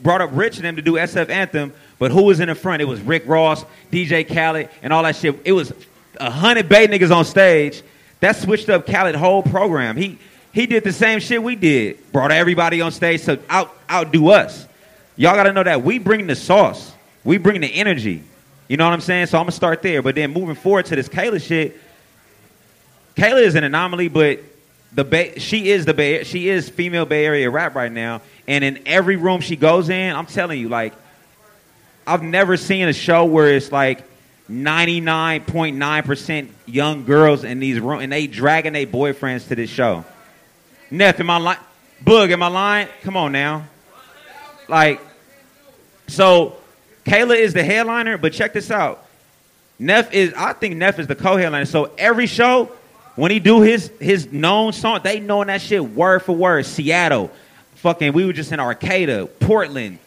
brought 0.02 0.22
up 0.22 0.30
Rich 0.34 0.58
and 0.58 0.66
them 0.66 0.76
to 0.76 0.82
do 0.82 0.94
SF 0.94 1.30
Anthem. 1.30 1.74
But 1.98 2.12
who 2.12 2.24
was 2.24 2.40
in 2.40 2.48
the 2.48 2.56
front? 2.56 2.82
It 2.82 2.86
was 2.86 3.02
Rick 3.02 3.24
Ross, 3.28 3.66
DJ 3.92 4.28
Khaled, 4.28 4.70
and 4.82 4.94
all 4.94 5.04
that 5.04 5.16
shit. 5.16 5.40
It 5.46 5.52
was 5.52 5.74
a 6.20 6.32
hundred 6.32 6.70
Bay 6.70 6.88
niggas 6.88 7.16
on 7.16 7.26
stage. 7.26 7.82
That 8.22 8.36
switched 8.36 8.70
up 8.70 8.86
Khaled 8.86 9.16
whole 9.16 9.44
program. 9.44 9.98
He 9.98 10.18
he 10.52 10.66
did 10.66 10.84
the 10.84 10.94
same 10.94 11.20
shit 11.20 11.42
we 11.42 11.56
did. 11.56 12.12
Brought 12.12 12.32
everybody 12.32 12.82
on 12.82 12.92
stage 12.92 13.24
to 13.26 13.40
out 13.50 13.76
outdo 13.90 14.30
us. 14.30 14.68
Y'all 15.16 15.36
got 15.36 15.44
to 15.44 15.54
know 15.54 15.64
that 15.64 15.84
we 15.84 16.00
bring 16.00 16.28
the 16.28 16.36
sauce. 16.36 16.94
We 17.24 17.38
bring 17.38 17.62
the 17.62 17.68
energy. 17.68 18.24
You 18.70 18.78
know 18.78 18.86
what 18.86 18.94
I'm 18.94 19.02
saying? 19.02 19.28
So 19.28 19.38
I'm 19.38 19.44
gonna 19.44 19.52
start 19.52 19.82
there. 19.82 20.02
But 20.02 20.16
then 20.16 20.32
moving 20.32 20.56
forward 20.56 20.86
to 20.88 20.96
this 20.96 21.10
Kayla 21.10 21.42
shit. 21.42 21.80
Kayla 23.16 23.42
is 23.42 23.56
an 23.56 23.66
anomaly, 23.66 24.08
but 24.08 24.40
the 24.94 25.04
Bay, 25.04 25.38
she 25.38 25.70
is 25.70 25.86
the 25.86 25.94
Bay, 25.94 26.24
she 26.24 26.50
is 26.50 26.70
female 26.70 27.06
Bay 27.06 27.26
Area 27.26 27.50
rap 27.50 27.76
right 27.76 27.92
now, 27.92 28.22
and 28.50 28.64
in 28.64 28.82
every 28.88 29.16
room 29.16 29.42
she 29.42 29.56
goes 29.56 29.90
in, 29.90 30.16
I'm 30.16 30.26
telling 30.26 30.60
you, 30.60 30.70
like, 30.70 30.94
I've 32.06 32.24
never 32.24 32.58
seen 32.58 32.88
a 32.88 32.94
show 32.94 33.26
where 33.26 33.56
it's 33.56 33.72
like 33.72 34.04
99.9 34.50 36.04
percent 36.04 36.52
young 36.66 37.06
girls 37.06 37.44
in 37.44 37.60
these 37.60 37.80
rooms, 37.80 38.04
and 38.04 38.12
they 38.12 38.26
dragging 38.26 38.74
their 38.74 38.88
boyfriends 38.88 39.48
to 39.50 39.56
this 39.56 39.70
show. 39.70 40.04
Nef, 40.90 41.20
am 41.20 41.30
I 41.30 41.38
lying? 41.38 41.60
Boog, 42.04 42.32
am 42.32 42.42
I 42.42 42.48
lying? 42.48 42.88
Come 43.04 43.16
on 43.16 43.32
now, 43.32 43.68
like, 44.68 45.00
so 46.08 46.58
Kayla 47.06 47.38
is 47.38 47.54
the 47.54 47.64
headliner, 47.64 48.18
but 48.18 48.34
check 48.34 48.54
this 48.54 48.72
out. 48.72 49.06
Nef 49.78 50.12
is, 50.12 50.34
I 50.34 50.54
think 50.54 50.76
Nef 50.76 50.98
is 50.98 51.06
the 51.06 51.16
co-headliner. 51.16 51.66
So 51.66 51.92
every 51.98 52.26
show, 52.26 52.72
when 53.16 53.30
he 53.32 53.40
do 53.40 53.62
his 53.62 53.92
his 54.00 54.32
known 54.32 54.74
song, 54.74 55.02
they 55.04 55.20
knowing 55.20 55.48
that 55.48 55.62
shit 55.62 55.84
word 55.84 56.24
for 56.24 56.36
word. 56.36 56.66
Seattle, 56.66 57.30
fucking. 57.80 58.14
We 58.14 58.26
were 58.26 58.34
just 58.34 58.52
in 58.52 58.60
Arcata, 58.60 59.28
Portland, 59.40 60.00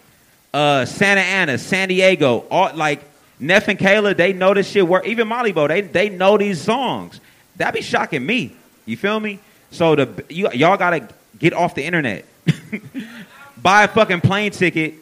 uh, 0.52 0.84
Santa 0.84 1.20
Ana, 1.20 1.58
San 1.58 1.88
Diego. 1.88 2.44
All 2.50 2.74
like 2.74 3.02
Nef 3.38 3.68
and 3.68 3.78
Kayla, 3.78 4.16
they 4.16 4.32
know 4.32 4.54
this 4.54 4.68
shit. 4.68 4.86
Work. 4.86 5.06
Even 5.06 5.28
Mollybo, 5.28 5.68
they 5.68 5.80
they 5.80 6.08
know 6.08 6.38
these 6.38 6.60
songs. 6.60 7.20
That 7.56 7.74
be 7.74 7.82
shocking 7.82 8.24
me. 8.24 8.54
You 8.86 8.96
feel 8.96 9.18
me? 9.18 9.38
So 9.70 9.96
the 9.96 10.24
you, 10.28 10.50
y'all 10.52 10.76
gotta 10.76 11.08
get 11.38 11.52
off 11.52 11.74
the 11.74 11.84
internet, 11.84 12.24
buy 13.62 13.84
a 13.84 13.88
fucking 13.88 14.20
plane 14.20 14.52
ticket, 14.52 14.94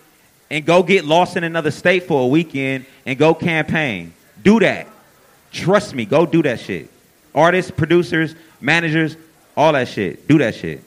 and 0.50 0.64
go 0.64 0.82
get 0.82 1.04
lost 1.04 1.36
in 1.36 1.44
another 1.44 1.70
state 1.70 2.04
for 2.04 2.22
a 2.22 2.26
weekend 2.26 2.86
and 3.04 3.18
go 3.18 3.34
campaign. 3.34 4.12
Do 4.42 4.60
that. 4.60 4.86
Trust 5.52 5.94
me. 5.94 6.04
Go 6.04 6.26
do 6.26 6.42
that 6.42 6.60
shit. 6.60 6.88
Artists, 7.34 7.70
producers, 7.70 8.34
managers, 8.60 9.16
all 9.56 9.72
that 9.72 9.88
shit. 9.88 10.26
Do 10.26 10.38
that 10.38 10.54
shit. 10.54 10.82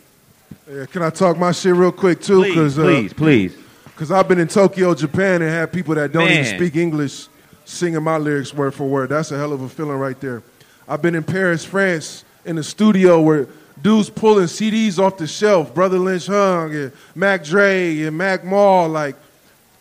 Yeah, 0.69 0.85
can 0.85 1.03
I 1.03 1.09
talk 1.09 1.37
my 1.37 1.51
shit 1.51 1.73
real 1.73 1.91
quick 1.91 2.21
too? 2.21 2.41
Please, 2.41 2.55
Cause, 2.55 2.79
uh, 2.79 2.83
please, 2.83 3.13
please. 3.13 3.57
Because 3.85 4.11
I've 4.11 4.27
been 4.27 4.39
in 4.39 4.47
Tokyo, 4.47 4.93
Japan, 4.95 5.41
and 5.41 5.51
had 5.51 5.71
people 5.71 5.95
that 5.95 6.11
don't 6.11 6.29
even 6.29 6.45
speak 6.45 6.75
English 6.75 7.27
singing 7.65 8.01
my 8.03 8.17
lyrics 8.17 8.53
word 8.53 8.73
for 8.73 8.85
word. 8.87 9.09
That's 9.09 9.31
a 9.31 9.37
hell 9.37 9.53
of 9.53 9.61
a 9.61 9.69
feeling 9.69 9.97
right 9.97 10.19
there. 10.19 10.41
I've 10.87 11.01
been 11.01 11.15
in 11.15 11.23
Paris, 11.23 11.63
France, 11.63 12.25
in 12.45 12.55
the 12.55 12.63
studio 12.63 13.21
where 13.21 13.47
dudes 13.81 14.09
pulling 14.09 14.45
CDs 14.45 14.99
off 14.99 15.17
the 15.17 15.27
shelf. 15.27 15.73
Brotha 15.73 16.03
Lynch 16.03 16.27
Hung 16.27 16.73
and 16.73 16.91
Mac 17.15 17.43
Dre 17.43 18.01
and 18.01 18.17
Mac 18.17 18.43
Mall. 18.43 18.89
Like, 18.89 19.15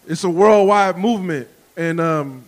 it's 0.06 0.24
a 0.24 0.30
worldwide 0.30 0.98
movement. 0.98 1.48
And 1.76 2.00
um, 2.00 2.44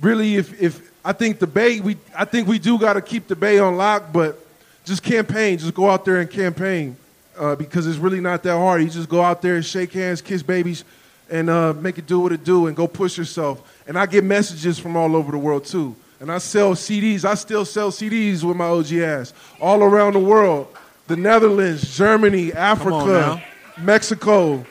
really, 0.00 0.36
if, 0.36 0.60
if 0.60 0.90
I 1.04 1.12
think 1.12 1.38
the 1.38 1.46
Bay, 1.46 1.80
we 1.80 1.96
I 2.16 2.24
think 2.24 2.48
we 2.48 2.58
do 2.58 2.78
got 2.78 2.94
to 2.94 3.02
keep 3.02 3.28
the 3.28 3.36
Bay 3.36 3.58
on 3.58 3.76
lock, 3.76 4.12
but 4.12 4.38
just 4.84 5.02
campaign, 5.02 5.58
just 5.58 5.74
go 5.74 5.90
out 5.90 6.04
there 6.04 6.20
and 6.20 6.30
campaign 6.30 6.96
uh, 7.38 7.56
because 7.56 7.86
it's 7.86 7.98
really 7.98 8.20
not 8.20 8.42
that 8.42 8.56
hard. 8.56 8.82
You 8.82 8.88
just 8.88 9.08
go 9.08 9.22
out 9.22 9.42
there, 9.42 9.56
and 9.56 9.64
shake 9.64 9.92
hands, 9.92 10.20
kiss 10.20 10.42
babies, 10.42 10.84
and 11.30 11.50
uh, 11.50 11.72
make 11.74 11.98
it 11.98 12.06
do 12.06 12.20
what 12.20 12.32
it 12.32 12.44
do, 12.44 12.66
and 12.66 12.76
go 12.76 12.86
push 12.86 13.18
yourself. 13.18 13.60
And 13.86 13.98
I 13.98 14.06
get 14.06 14.24
messages 14.24 14.78
from 14.78 14.96
all 14.96 15.16
over 15.16 15.32
the 15.32 15.38
world 15.38 15.64
too. 15.64 15.96
And 16.20 16.32
I 16.32 16.38
sell 16.38 16.74
CDs. 16.74 17.24
I 17.24 17.34
still 17.34 17.64
sell 17.64 17.90
CDs 17.90 18.42
with 18.42 18.56
my 18.56 18.66
OG 18.66 18.92
ass 18.94 19.34
all 19.60 19.82
around 19.82 20.14
the 20.14 20.18
world. 20.20 20.66
The 21.08 21.16
Netherlands, 21.16 21.96
Germany, 21.96 22.52
Africa, 22.52 23.42
Mexico. 23.78 24.64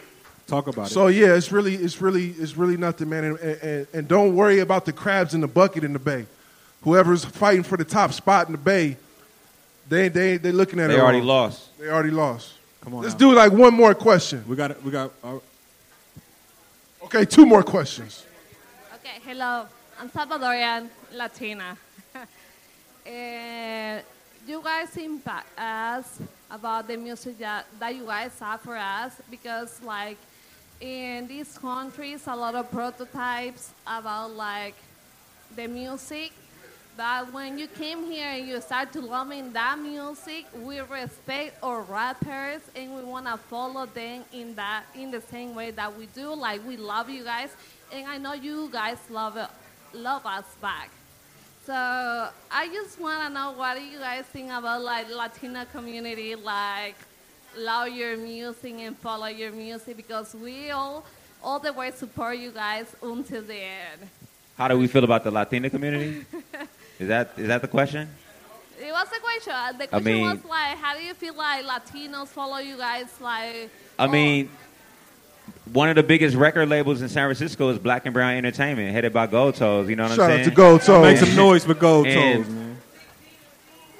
Talk 0.47 0.67
about 0.67 0.87
So 0.87 1.07
it. 1.07 1.13
So 1.13 1.19
yeah, 1.19 1.35
it's 1.35 1.51
really, 1.51 1.75
it's 1.75 2.01
really, 2.01 2.29
it's 2.29 2.57
really 2.57 2.77
nothing, 2.77 3.09
man. 3.09 3.23
And, 3.23 3.39
and, 3.39 3.87
and 3.93 4.07
don't 4.07 4.35
worry 4.35 4.59
about 4.59 4.85
the 4.85 4.93
crabs 4.93 5.33
in 5.33 5.41
the 5.41 5.47
bucket 5.47 5.83
in 5.83 5.93
the 5.93 5.99
bay. 5.99 6.25
Whoever's 6.81 7.25
fighting 7.25 7.63
for 7.63 7.77
the 7.77 7.85
top 7.85 8.13
spot 8.13 8.47
in 8.47 8.51
the 8.51 8.57
bay, 8.59 8.97
they 9.87 10.09
they 10.09 10.37
they 10.37 10.51
looking 10.51 10.79
at 10.79 10.87
They 10.87 10.93
it. 10.93 10.97
They 10.97 11.01
already 11.01 11.19
wrong. 11.19 11.27
lost. 11.27 11.77
They 11.79 11.87
already 11.89 12.11
lost. 12.11 12.53
Come 12.81 12.95
on. 12.95 13.01
Let's 13.03 13.13
now. 13.15 13.19
do 13.19 13.33
like 13.35 13.51
one 13.51 13.73
more 13.73 13.93
question. 13.95 14.43
We 14.47 14.55
got 14.55 14.71
it. 14.71 14.83
We 14.83 14.91
got. 14.91 15.11
Uh, 15.23 15.39
Okay, 17.03 17.23
two 17.23 17.45
more 17.45 17.61
questions. 17.61 18.25
Okay, 18.95 19.19
hello. 19.23 19.67
I'm 20.01 20.09
Salvadorian 20.09 20.89
Latina. 21.13 21.77
and 23.05 24.03
you 24.47 24.59
guys 24.63 24.97
impact 24.97 25.47
us 25.59 26.19
about 26.49 26.87
the 26.87 26.97
music 26.97 27.37
that, 27.37 27.65
that 27.79 27.93
you 27.95 28.05
guys 28.05 28.31
have 28.39 28.59
for 28.61 28.75
us 28.75 29.13
because 29.29 29.79
like 29.83 30.17
in 30.81 31.27
these 31.27 31.57
countries 31.59 32.25
a 32.27 32.35
lot 32.35 32.55
of 32.55 32.71
prototypes 32.71 33.71
about 33.85 34.31
like 34.31 34.75
the 35.55 35.67
music 35.67 36.31
but 36.97 37.33
when 37.33 37.57
you 37.59 37.67
came 37.67 38.09
here 38.09 38.27
and 38.27 38.47
you 38.47 38.61
start 38.61 38.91
to 38.93 39.01
loving 39.01 39.51
that 39.53 39.77
music 39.79 40.45
we 40.61 40.79
respect 40.79 41.57
our 41.63 41.81
rappers 41.81 42.61
and 42.75 42.95
we 42.95 43.03
want 43.03 43.25
to 43.25 43.37
follow 43.37 43.85
them 43.85 44.23
in 44.33 44.55
that 44.55 44.83
in 44.95 45.11
the 45.11 45.21
same 45.21 45.53
way 45.55 45.71
that 45.71 45.95
we 45.97 46.05
do 46.07 46.33
like 46.33 46.65
we 46.67 46.77
love 46.77 47.09
you 47.09 47.23
guys 47.23 47.55
and 47.91 48.07
i 48.07 48.17
know 48.17 48.33
you 48.33 48.69
guys 48.71 48.97
love 49.09 49.37
it, 49.37 49.49
love 49.93 50.25
us 50.25 50.45
back 50.61 50.89
so 51.65 51.73
I 51.73 52.67
just 52.67 52.99
want 53.01 53.23
to 53.23 53.33
know 53.33 53.53
what 53.53 53.75
do 53.75 53.83
you 53.83 53.97
guys 53.97 54.25
think 54.25 54.51
about 54.51 54.83
like 54.83 55.09
Latina 55.09 55.65
community, 55.65 56.35
like 56.35 56.93
love 57.57 57.89
your 57.89 58.17
music 58.17 58.75
and 58.77 58.95
follow 58.95 59.25
your 59.25 59.51
music 59.51 59.97
because 59.97 60.35
we 60.35 60.69
all 60.69 61.03
all 61.43 61.57
the 61.59 61.73
way 61.73 61.89
support 61.89 62.37
you 62.37 62.51
guys 62.51 62.95
until 63.01 63.41
the 63.41 63.55
end. 63.55 64.01
How 64.55 64.67
do 64.67 64.77
we 64.77 64.85
feel 64.85 65.03
about 65.03 65.23
the 65.23 65.31
Latina 65.31 65.67
community? 65.71 66.23
Is 66.99 67.07
that 67.07 67.31
is 67.37 67.47
that 67.47 67.61
the 67.61 67.67
question? 67.67 68.09
It 68.79 68.91
was 68.91 69.07
a 69.07 69.19
question. 69.19 69.77
The 69.77 69.83
I 69.83 69.87
question 69.87 70.03
mean- 70.03 70.29
was 70.29 70.45
like, 70.45 70.77
how 70.77 70.95
do 70.95 71.03
you 71.03 71.13
feel 71.13 71.33
like 71.35 71.65
Latinos 71.65 72.27
follow 72.27 72.57
you 72.57 72.77
guys? 72.77 73.07
Like, 73.21 73.69
I 73.97 74.05
oh, 74.05 74.07
mean, 74.07 74.49
one 75.71 75.89
of 75.89 75.95
the 75.95 76.03
biggest 76.03 76.35
record 76.35 76.69
labels 76.69 77.01
in 77.01 77.09
San 77.09 77.27
Francisco 77.27 77.69
is 77.69 77.79
Black 77.79 78.05
and 78.05 78.13
Brown 78.13 78.35
Entertainment, 78.35 78.91
headed 78.91 79.13
by 79.13 79.27
Gold 79.27 79.55
Toes. 79.55 79.89
You 79.89 79.95
know 79.95 80.03
what 80.03 80.15
Shout 80.15 80.19
I'm 80.19 80.29
saying? 80.29 80.29
Shout 80.29 80.39
out 80.39 80.45
saying? 80.45 80.49
to 80.49 80.55
Gold 80.55 80.81
Toes. 80.81 81.03
make 81.03 81.17
some 81.17 81.35
noise 81.35 81.65
for 81.65 81.73
Gold 81.73 82.05
Toes, 82.05 82.47
man. 82.47 82.77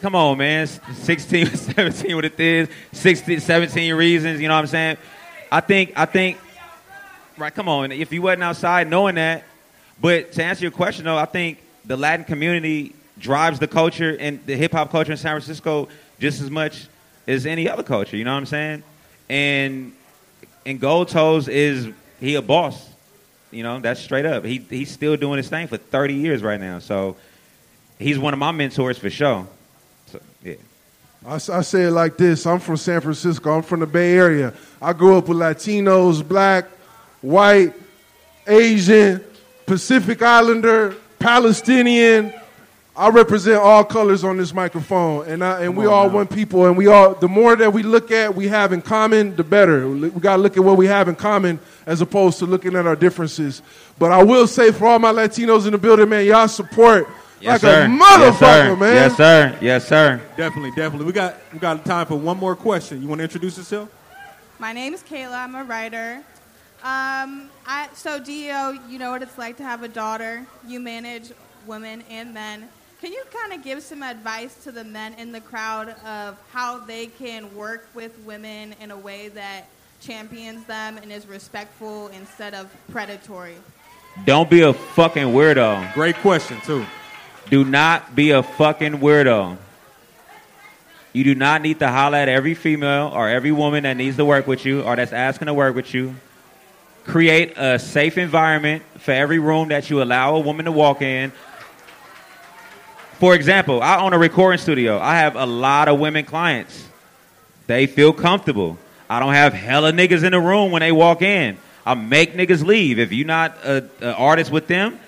Come 0.01 0.15
on, 0.15 0.37
man. 0.37 0.67
16, 0.67 1.47
17 1.55 2.15
with 2.15 2.25
it 2.25 2.39
is. 2.39 2.69
16, 2.91 3.39
17 3.39 3.93
reasons, 3.95 4.41
you 4.41 4.47
know 4.47 4.53
what 4.53 4.61
I'm 4.61 4.67
saying? 4.67 4.97
I 5.51 5.61
think, 5.61 5.93
I 5.95 6.05
think, 6.05 6.37
right, 7.37 7.53
come 7.53 7.69
on. 7.69 7.91
If 7.91 8.11
you 8.11 8.21
wasn't 8.21 8.43
outside 8.43 8.89
knowing 8.89 9.15
that, 9.15 9.43
but 9.99 10.33
to 10.33 10.43
answer 10.43 10.63
your 10.63 10.71
question, 10.71 11.05
though, 11.05 11.17
I 11.17 11.25
think 11.25 11.59
the 11.87 11.97
Latin 11.97 12.25
community 12.25 12.93
drives 13.17 13.59
the 13.59 13.67
culture 13.67 14.15
and 14.19 14.45
the 14.45 14.55
hip 14.55 14.73
hop 14.73 14.91
culture 14.91 15.11
in 15.11 15.17
San 15.17 15.31
Francisco 15.31 15.87
just 16.19 16.41
as 16.41 16.49
much 16.49 16.87
as 17.27 17.45
any 17.45 17.69
other 17.69 17.83
culture, 17.83 18.17
you 18.17 18.23
know 18.23 18.33
what 18.33 18.39
I'm 18.39 18.45
saying? 18.45 18.83
And, 19.29 19.93
and 20.65 20.79
Gold 20.79 21.09
Toes 21.09 21.47
is, 21.47 21.89
he 22.19 22.35
a 22.35 22.41
boss. 22.41 22.89
You 23.51 23.63
know, 23.63 23.79
that's 23.79 23.99
straight 23.99 24.25
up. 24.25 24.43
He, 24.43 24.59
he's 24.69 24.91
still 24.91 25.15
doing 25.17 25.37
his 25.37 25.49
thing 25.49 25.67
for 25.67 25.77
30 25.77 26.13
years 26.13 26.43
right 26.43 26.59
now. 26.59 26.79
So 26.79 27.15
he's 27.97 28.19
one 28.19 28.33
of 28.33 28.39
my 28.39 28.51
mentors 28.51 28.97
for 28.97 29.09
sure. 29.09 29.47
So, 30.07 30.19
yeah. 30.43 30.55
I, 31.25 31.35
I 31.35 31.37
say 31.37 31.83
it 31.83 31.91
like 31.91 32.17
this 32.17 32.45
I'm 32.45 32.59
from 32.59 32.77
San 32.77 33.01
Francisco, 33.01 33.57
I'm 33.57 33.63
from 33.63 33.79
the 33.79 33.87
Bay 33.87 34.13
Area. 34.15 34.53
I 34.81 34.93
grew 34.93 35.17
up 35.17 35.27
with 35.27 35.37
Latinos, 35.37 36.27
black, 36.27 36.65
white, 37.21 37.73
Asian, 38.45 39.23
Pacific 39.65 40.21
Islander, 40.21 40.95
Palestinian. 41.25 42.31
I 42.95 43.09
represent 43.09 43.57
all 43.57 43.83
colors 43.83 44.23
on 44.23 44.37
this 44.37 44.53
microphone, 44.53 45.27
and, 45.27 45.43
I, 45.43 45.63
and 45.63 45.75
we 45.75 45.85
on 45.85 45.91
all 45.91 46.07
now. 46.07 46.15
one 46.15 46.27
people. 46.27 46.67
And 46.67 46.77
we 46.77 46.87
all, 46.87 47.13
the 47.15 47.27
more 47.27 47.55
that 47.57 47.73
we 47.73 47.83
look 47.83 48.09
at, 48.11 48.33
we 48.33 48.47
have 48.47 48.71
in 48.71 48.81
common, 48.81 49.35
the 49.35 49.43
better. 49.43 49.89
We 49.89 50.09
got 50.11 50.37
to 50.37 50.41
look 50.41 50.55
at 50.55 50.63
what 50.63 50.77
we 50.77 50.85
have 50.85 51.09
in 51.09 51.15
common 51.15 51.59
as 51.87 51.99
opposed 51.99 52.37
to 52.39 52.45
looking 52.45 52.75
at 52.75 52.85
our 52.87 52.95
differences. 52.95 53.63
But 53.99 54.11
I 54.13 54.23
will 54.23 54.45
say, 54.47 54.71
for 54.71 54.85
all 54.87 54.99
my 54.99 55.11
Latinos 55.11 55.65
in 55.65 55.71
the 55.73 55.77
building, 55.79 56.07
man, 56.07 56.25
y'all 56.25 56.47
support 56.47 57.09
Yes, 57.41 57.61
like 57.63 57.71
sir. 57.73 57.85
a 57.85 57.89
yes, 57.89 58.01
motherfucker, 58.01 58.39
sir. 58.39 58.75
man. 58.77 58.95
Yes, 58.95 59.17
sir. 59.17 59.57
Yes, 59.61 59.87
sir. 59.87 60.21
Definitely, 60.37 60.71
definitely. 60.71 61.05
We 61.07 61.11
got 61.11 61.35
we 61.51 61.59
got 61.59 61.83
time 61.83 62.05
for 62.05 62.15
one 62.15 62.37
more 62.37 62.55
question. 62.55 63.01
You 63.01 63.07
want 63.09 63.19
to 63.19 63.23
introduce 63.23 63.57
yourself? 63.57 63.89
My 64.57 64.71
name 64.71 64.93
is 64.93 65.03
Kayla. 65.03 65.43
I'm 65.43 65.55
a 65.55 65.63
writer. 65.65 66.23
Um, 66.83 67.49
I, 67.67 67.89
so, 67.93 68.19
Dio, 68.19 68.77
you 68.87 68.99
know 68.99 69.11
what 69.11 69.23
it's 69.23 69.37
like 69.37 69.57
to 69.57 69.63
have 69.63 69.81
a 69.81 69.87
daughter. 69.87 70.45
You 70.67 70.79
manage 70.79 71.31
women 71.65 72.03
and 72.09 72.33
men. 72.33 72.69
Can 73.01 73.11
you 73.11 73.23
kind 73.31 73.53
of 73.53 73.63
give 73.63 73.81
some 73.81 74.03
advice 74.03 74.63
to 74.63 74.71
the 74.71 74.83
men 74.83 75.15
in 75.15 75.31
the 75.31 75.41
crowd 75.41 75.89
of 76.05 76.37
how 76.51 76.79
they 76.79 77.07
can 77.07 77.55
work 77.55 77.87
with 77.93 78.17
women 78.19 78.75
in 78.79 78.91
a 78.91 78.97
way 78.97 79.29
that 79.29 79.65
champions 79.99 80.65
them 80.65 80.97
and 80.97 81.11
is 81.11 81.25
respectful 81.27 82.07
instead 82.09 82.53
of 82.53 82.71
predatory? 82.91 83.55
Don't 84.25 84.49
be 84.49 84.61
a 84.61 84.73
fucking 84.73 85.27
weirdo. 85.27 85.93
Great 85.93 86.15
question 86.17 86.59
too. 86.61 86.85
Do 87.49 87.65
not 87.65 88.15
be 88.15 88.31
a 88.31 88.43
fucking 88.43 88.99
weirdo. 88.99 89.57
You 91.13 91.23
do 91.23 91.35
not 91.35 91.61
need 91.61 91.79
to 91.79 91.87
holler 91.87 92.17
at 92.17 92.29
every 92.29 92.53
female 92.53 93.11
or 93.13 93.27
every 93.29 93.51
woman 93.51 93.83
that 93.83 93.97
needs 93.97 94.17
to 94.17 94.25
work 94.25 94.47
with 94.47 94.65
you 94.65 94.81
or 94.81 94.95
that's 94.95 95.13
asking 95.13 95.47
to 95.47 95.53
work 95.53 95.75
with 95.75 95.93
you. 95.93 96.15
Create 97.05 97.57
a 97.57 97.77
safe 97.77 98.17
environment 98.17 98.83
for 98.97 99.11
every 99.11 99.39
room 99.39 99.69
that 99.69 99.89
you 99.89 100.01
allow 100.01 100.35
a 100.35 100.39
woman 100.39 100.65
to 100.65 100.71
walk 100.71 101.01
in. 101.01 101.31
For 103.19 103.35
example, 103.35 103.81
I 103.81 104.01
own 104.01 104.13
a 104.13 104.17
recording 104.17 104.59
studio. 104.59 104.99
I 104.99 105.17
have 105.19 105.35
a 105.35 105.45
lot 105.45 105.87
of 105.87 105.99
women 105.99 106.25
clients. 106.25 106.87
They 107.67 107.87
feel 107.87 108.11
comfortable. 108.11 108.77
I 109.09 109.19
don't 109.19 109.33
have 109.33 109.53
hella 109.53 109.91
niggas 109.91 110.23
in 110.23 110.31
the 110.31 110.39
room 110.39 110.71
when 110.71 110.81
they 110.81 110.91
walk 110.91 111.21
in. 111.21 111.57
I 111.85 111.93
make 111.93 112.33
niggas 112.33 112.65
leave. 112.65 112.97
If 112.99 113.13
you're 113.13 113.27
not 113.27 113.63
an 113.63 113.89
artist 114.01 114.51
with 114.51 114.67
them, 114.67 114.99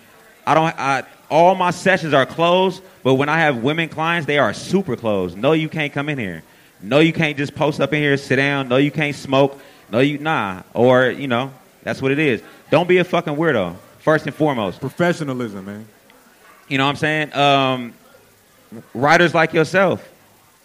I 0.46 0.54
don't. 0.54 0.80
I, 0.80 1.04
all 1.30 1.56
my 1.56 1.72
sessions 1.72 2.14
are 2.14 2.26
closed. 2.26 2.82
But 3.04 3.16
when 3.16 3.28
I 3.28 3.40
have 3.40 3.64
women 3.64 3.90
clients, 3.90 4.28
they 4.28 4.38
are 4.38 4.54
super 4.54 4.96
closed. 4.96 5.38
No, 5.38 5.54
you 5.54 5.68
can't 5.68 5.92
come 5.92 6.10
in 6.10 6.18
here. 6.20 6.44
No, 6.82 7.00
you 7.00 7.12
can't 7.12 7.38
just 7.38 7.56
post 7.56 7.82
up 7.82 7.92
in 7.92 8.02
here, 8.02 8.16
sit 8.18 8.36
down. 8.36 8.70
No, 8.70 8.78
you 8.78 8.92
can't 8.92 9.16
smoke. 9.16 9.60
No, 9.92 10.00
you 10.00 10.20
nah. 10.20 10.62
Or 10.74 11.10
you 11.10 11.28
know, 11.28 11.52
that's 11.88 12.02
what 12.02 12.12
it 12.12 12.20
is. 12.20 12.44
Don't 12.70 12.86
be 12.86 12.98
a 12.98 13.04
fucking 13.06 13.36
weirdo. 13.38 13.74
First 14.00 14.26
and 14.26 14.36
foremost. 14.36 14.82
Professionalism, 14.82 15.64
man. 15.64 15.88
You 16.68 16.78
know 16.78 16.84
what 16.84 16.90
I'm 16.90 16.96
saying? 16.98 17.34
Um, 17.34 17.94
writers 18.94 19.34
like 19.34 19.54
yourself, 19.54 20.06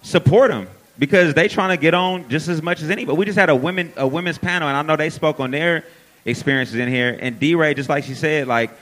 support 0.02 0.50
them 0.50 0.66
because 0.98 1.32
they 1.32 1.46
trying 1.46 1.68
to 1.68 1.80
get 1.80 1.94
on 1.94 2.28
just 2.28 2.48
as 2.48 2.60
much 2.60 2.82
as 2.82 2.90
anybody. 2.90 3.16
We 3.16 3.24
just 3.24 3.38
had 3.38 3.50
a 3.50 3.54
women 3.54 3.92
a 3.96 4.04
women's 4.04 4.36
panel, 4.36 4.66
and 4.66 4.76
I 4.76 4.82
know 4.82 4.96
they 4.96 5.10
spoke 5.10 5.38
on 5.38 5.52
their 5.52 5.84
experiences 6.24 6.74
in 6.74 6.88
here. 6.88 7.16
And 7.20 7.38
D 7.38 7.54
Ray, 7.54 7.74
just 7.74 7.88
like 7.88 8.02
she 8.02 8.14
said, 8.14 8.48
like 8.48 8.72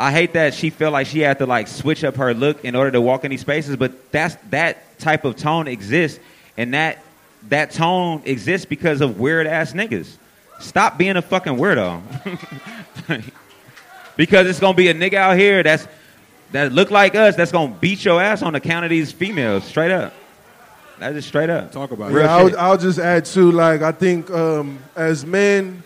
I 0.00 0.10
hate 0.10 0.32
that 0.32 0.54
she 0.54 0.70
felt 0.70 0.92
like 0.92 1.06
she 1.06 1.20
had 1.20 1.38
to 1.38 1.46
like 1.46 1.68
switch 1.68 2.02
up 2.02 2.16
her 2.16 2.34
look 2.34 2.64
in 2.64 2.74
order 2.74 2.90
to 2.90 3.00
walk 3.00 3.22
in 3.22 3.30
these 3.30 3.42
spaces, 3.42 3.76
but 3.76 4.10
that's 4.10 4.34
that 4.50 4.98
type 4.98 5.24
of 5.24 5.36
tone 5.36 5.68
exists, 5.68 6.18
and 6.56 6.74
that 6.74 7.04
that 7.50 7.70
tone 7.70 8.22
exists 8.24 8.66
because 8.66 9.00
of 9.00 9.20
weird 9.20 9.46
ass 9.46 9.74
niggas. 9.74 10.16
Stop 10.58 10.98
being 10.98 11.16
a 11.16 11.22
fucking 11.22 11.54
weirdo. 11.54 12.02
because 14.16 14.46
it's 14.48 14.60
gonna 14.60 14.76
be 14.76 14.88
a 14.88 14.94
nigga 14.94 15.14
out 15.14 15.38
here 15.38 15.62
that's 15.62 15.86
that 16.52 16.72
look 16.72 16.90
like 16.90 17.14
us 17.14 17.36
that's 17.36 17.52
gonna 17.52 17.74
beat 17.80 18.04
your 18.04 18.20
ass 18.20 18.42
on 18.42 18.54
account 18.54 18.84
of 18.84 18.90
these 18.90 19.12
females, 19.12 19.64
straight 19.64 19.90
up. 19.90 20.12
That's 20.98 21.14
just 21.14 21.28
straight 21.28 21.50
up. 21.50 21.70
Talk 21.70 21.92
about 21.92 22.10
Real 22.10 22.24
Yeah, 22.24 22.36
I'll. 22.36 22.58
I'll 22.58 22.78
just 22.78 22.98
add 22.98 23.24
too. 23.24 23.52
Like 23.52 23.82
I 23.82 23.92
think 23.92 24.30
um, 24.30 24.78
as 24.96 25.24
men, 25.24 25.82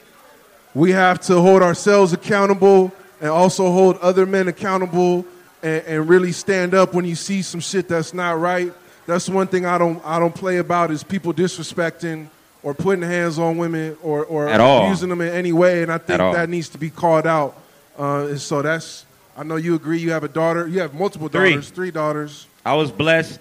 we 0.75 0.91
have 0.93 1.21
to 1.23 1.41
hold 1.41 1.63
ourselves 1.63 2.13
accountable 2.13 2.93
and 3.21 3.31
also 3.31 3.71
hold 3.71 3.99
other 3.99 4.25
men 4.25 4.49
accountable 4.49 5.27
and, 5.63 5.85
and 5.85 6.09
really 6.09 6.33
stand 6.33 6.75
up 6.75 6.95
when 6.95 7.05
you 7.05 7.15
see 7.15 7.43
some 7.43 7.61
shit 7.61 7.89
that's 7.89 8.15
not 8.15 8.41
right. 8.41 8.73
That's 9.07 9.29
one 9.29 9.49
thing 9.49 9.67
I 9.67 9.77
don't 9.77 10.01
I 10.05 10.19
don't 10.19 10.35
play 10.35 10.59
about 10.59 10.91
is 10.91 11.05
people 11.05 11.35
disrespecting 11.35 12.29
or 12.63 12.75
putting 12.75 13.03
hands 13.03 13.39
on 13.39 13.57
women 13.59 13.97
or 14.03 14.25
or 14.25 14.49
At 14.49 14.61
all. 14.61 14.85
abusing 14.87 15.09
them 15.09 15.21
in 15.21 15.29
any 15.33 15.53
way. 15.53 15.83
And 15.83 15.91
I 15.93 15.99
think 15.99 16.11
At 16.15 16.21
all. 16.21 16.33
that 16.35 16.49
needs 16.49 16.69
to 16.71 16.79
be 16.79 16.91
called 16.91 17.27
out. 17.27 17.57
Uh, 17.99 18.27
and 18.31 18.41
so 18.41 18.63
that's 18.63 19.05
I 19.37 19.43
know 19.45 19.57
you 19.57 19.75
agree. 19.75 19.99
You 19.99 20.11
have 20.13 20.25
a 20.25 20.29
daughter. 20.29 20.67
You 20.69 20.81
have 20.81 20.95
multiple 20.95 21.29
Three. 21.29 21.51
daughters. 21.51 21.71
Three 21.71 21.91
daughters. 21.91 22.47
I 22.65 22.75
was 22.75 22.91
blessed 22.93 23.41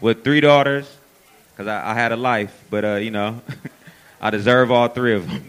with 0.00 0.22
three 0.24 0.40
daughters 0.40 0.88
because 1.52 1.66
I, 1.68 1.90
I 1.90 1.94
had 1.94 2.12
a 2.12 2.16
life, 2.16 2.64
but 2.70 2.84
uh, 2.84 2.94
you 2.94 3.10
know, 3.10 3.40
I 4.20 4.30
deserve 4.30 4.70
all 4.70 4.88
three 4.88 5.14
of 5.14 5.28
them. 5.28 5.44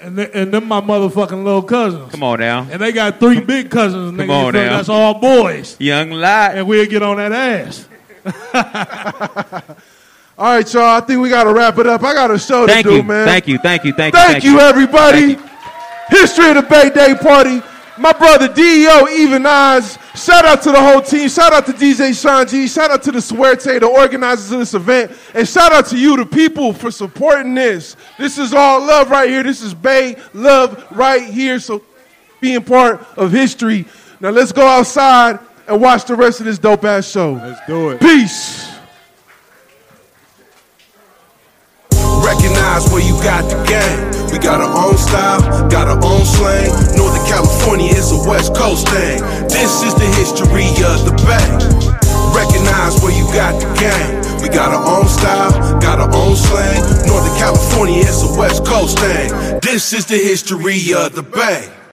And, 0.00 0.16
th- 0.16 0.30
and 0.34 0.52
them 0.52 0.66
my 0.66 0.80
motherfucking 0.82 1.44
little 1.44 1.62
cousins. 1.62 2.10
Come 2.10 2.22
on 2.22 2.38
now, 2.40 2.66
And 2.70 2.80
they 2.82 2.92
got 2.92 3.18
three 3.18 3.40
big 3.40 3.70
cousins. 3.70 4.14
Come 4.16 4.28
you 4.28 4.34
on 4.34 4.52
feel 4.52 4.62
now. 4.62 4.76
That's 4.76 4.88
all 4.90 5.14
boys. 5.18 5.76
young 5.80 6.10
lot. 6.10 6.56
And 6.56 6.66
we'll 6.68 6.84
get 6.86 7.02
on 7.02 7.16
that 7.16 7.32
ass. 7.32 7.88
All 10.36 10.46
right, 10.46 10.74
y'all. 10.74 10.82
I 10.82 11.00
think 11.00 11.20
we 11.20 11.28
got 11.28 11.44
to 11.44 11.54
wrap 11.54 11.78
it 11.78 11.86
up. 11.86 12.02
I 12.02 12.12
got 12.12 12.30
a 12.32 12.38
show 12.38 12.66
Thank 12.66 12.86
to 12.86 12.90
do, 12.90 13.02
man. 13.04 13.24
thank 13.24 13.46
you, 13.46 13.56
thank 13.58 13.84
you, 13.84 13.92
thank 13.92 14.14
you, 14.14 14.20
Thank, 14.20 14.42
you, 14.44 14.58
everybody. 14.58 15.38
History 16.08 16.48
of 16.48 16.56
the 16.56 16.66
Bay 16.68 16.90
Day 16.90 17.14
Party. 17.14 17.62
My 17.96 18.12
brother 18.12 18.52
DEO, 18.52 19.06
Evenodds. 19.06 19.96
Shout 20.16 20.44
out 20.44 20.60
to 20.62 20.72
the 20.72 20.80
whole 20.80 21.00
team. 21.00 21.28
Shout 21.28 21.52
out 21.52 21.64
to 21.66 21.72
DJ 21.72 22.20
Sean 22.20 22.44
G. 22.48 22.66
Shout 22.66 22.90
out 22.90 23.04
to 23.04 23.12
the 23.12 23.20
Suerte, 23.20 23.78
the 23.78 23.86
organizers 23.86 24.50
of 24.50 24.58
this 24.58 24.74
event. 24.74 25.12
And 25.34 25.46
shout 25.46 25.72
out 25.72 25.86
to 25.86 25.96
you, 25.96 26.16
the 26.16 26.26
people, 26.26 26.72
for 26.72 26.90
supporting 26.90 27.54
this. 27.54 27.94
This 28.18 28.36
is 28.36 28.52
all 28.52 28.80
love 28.80 29.10
right 29.10 29.30
here. 29.30 29.44
This 29.44 29.62
is 29.62 29.72
Bay 29.72 30.16
love 30.32 30.84
right 30.90 31.22
here. 31.22 31.60
So 31.60 31.84
being 32.40 32.64
part 32.64 33.06
of 33.16 33.30
history. 33.30 33.86
Now 34.18 34.30
let's 34.30 34.50
go 34.50 34.66
outside 34.66 35.38
and 35.68 35.80
watch 35.80 36.04
the 36.06 36.16
rest 36.16 36.40
of 36.40 36.46
this 36.46 36.58
dope 36.58 36.84
ass 36.84 37.08
show. 37.08 37.34
Let's 37.34 37.64
do 37.68 37.90
it. 37.90 38.00
Peace. 38.00 38.73
Recognize 42.64 42.92
where 42.92 43.04
you 43.04 43.22
got 43.22 43.44
the 43.44 43.60
game. 43.68 44.32
We 44.32 44.38
got 44.38 44.58
our 44.58 44.88
own 44.88 44.96
style, 44.96 45.68
got 45.68 45.86
our 45.86 46.00
own 46.02 46.24
slang. 46.24 46.72
Northern 46.96 47.26
California 47.26 47.92
is 47.92 48.10
a 48.10 48.26
West 48.26 48.56
Coast 48.56 48.88
thing. 48.88 49.20
This 49.52 49.82
is 49.82 49.94
the 49.94 50.08
history 50.16 50.72
of 50.80 51.04
the 51.04 51.12
Bay. 51.28 51.44
Recognize 52.32 53.02
where 53.02 53.12
you 53.12 53.26
got 53.36 53.60
the 53.60 53.68
game. 53.76 54.40
We 54.40 54.48
got 54.48 54.72
our 54.72 54.98
own 54.98 55.06
style, 55.08 55.78
got 55.78 56.00
our 56.00 56.12
own 56.16 56.36
slang. 56.36 56.80
Northern 57.06 57.36
California 57.36 58.00
is 58.00 58.22
a 58.22 58.38
West 58.38 58.64
Coast 58.64 58.98
thing. 58.98 59.60
This 59.60 59.92
is 59.92 60.06
the 60.06 60.16
history 60.16 60.94
of 60.94 61.14
the 61.14 61.22
Bay. 61.22 61.83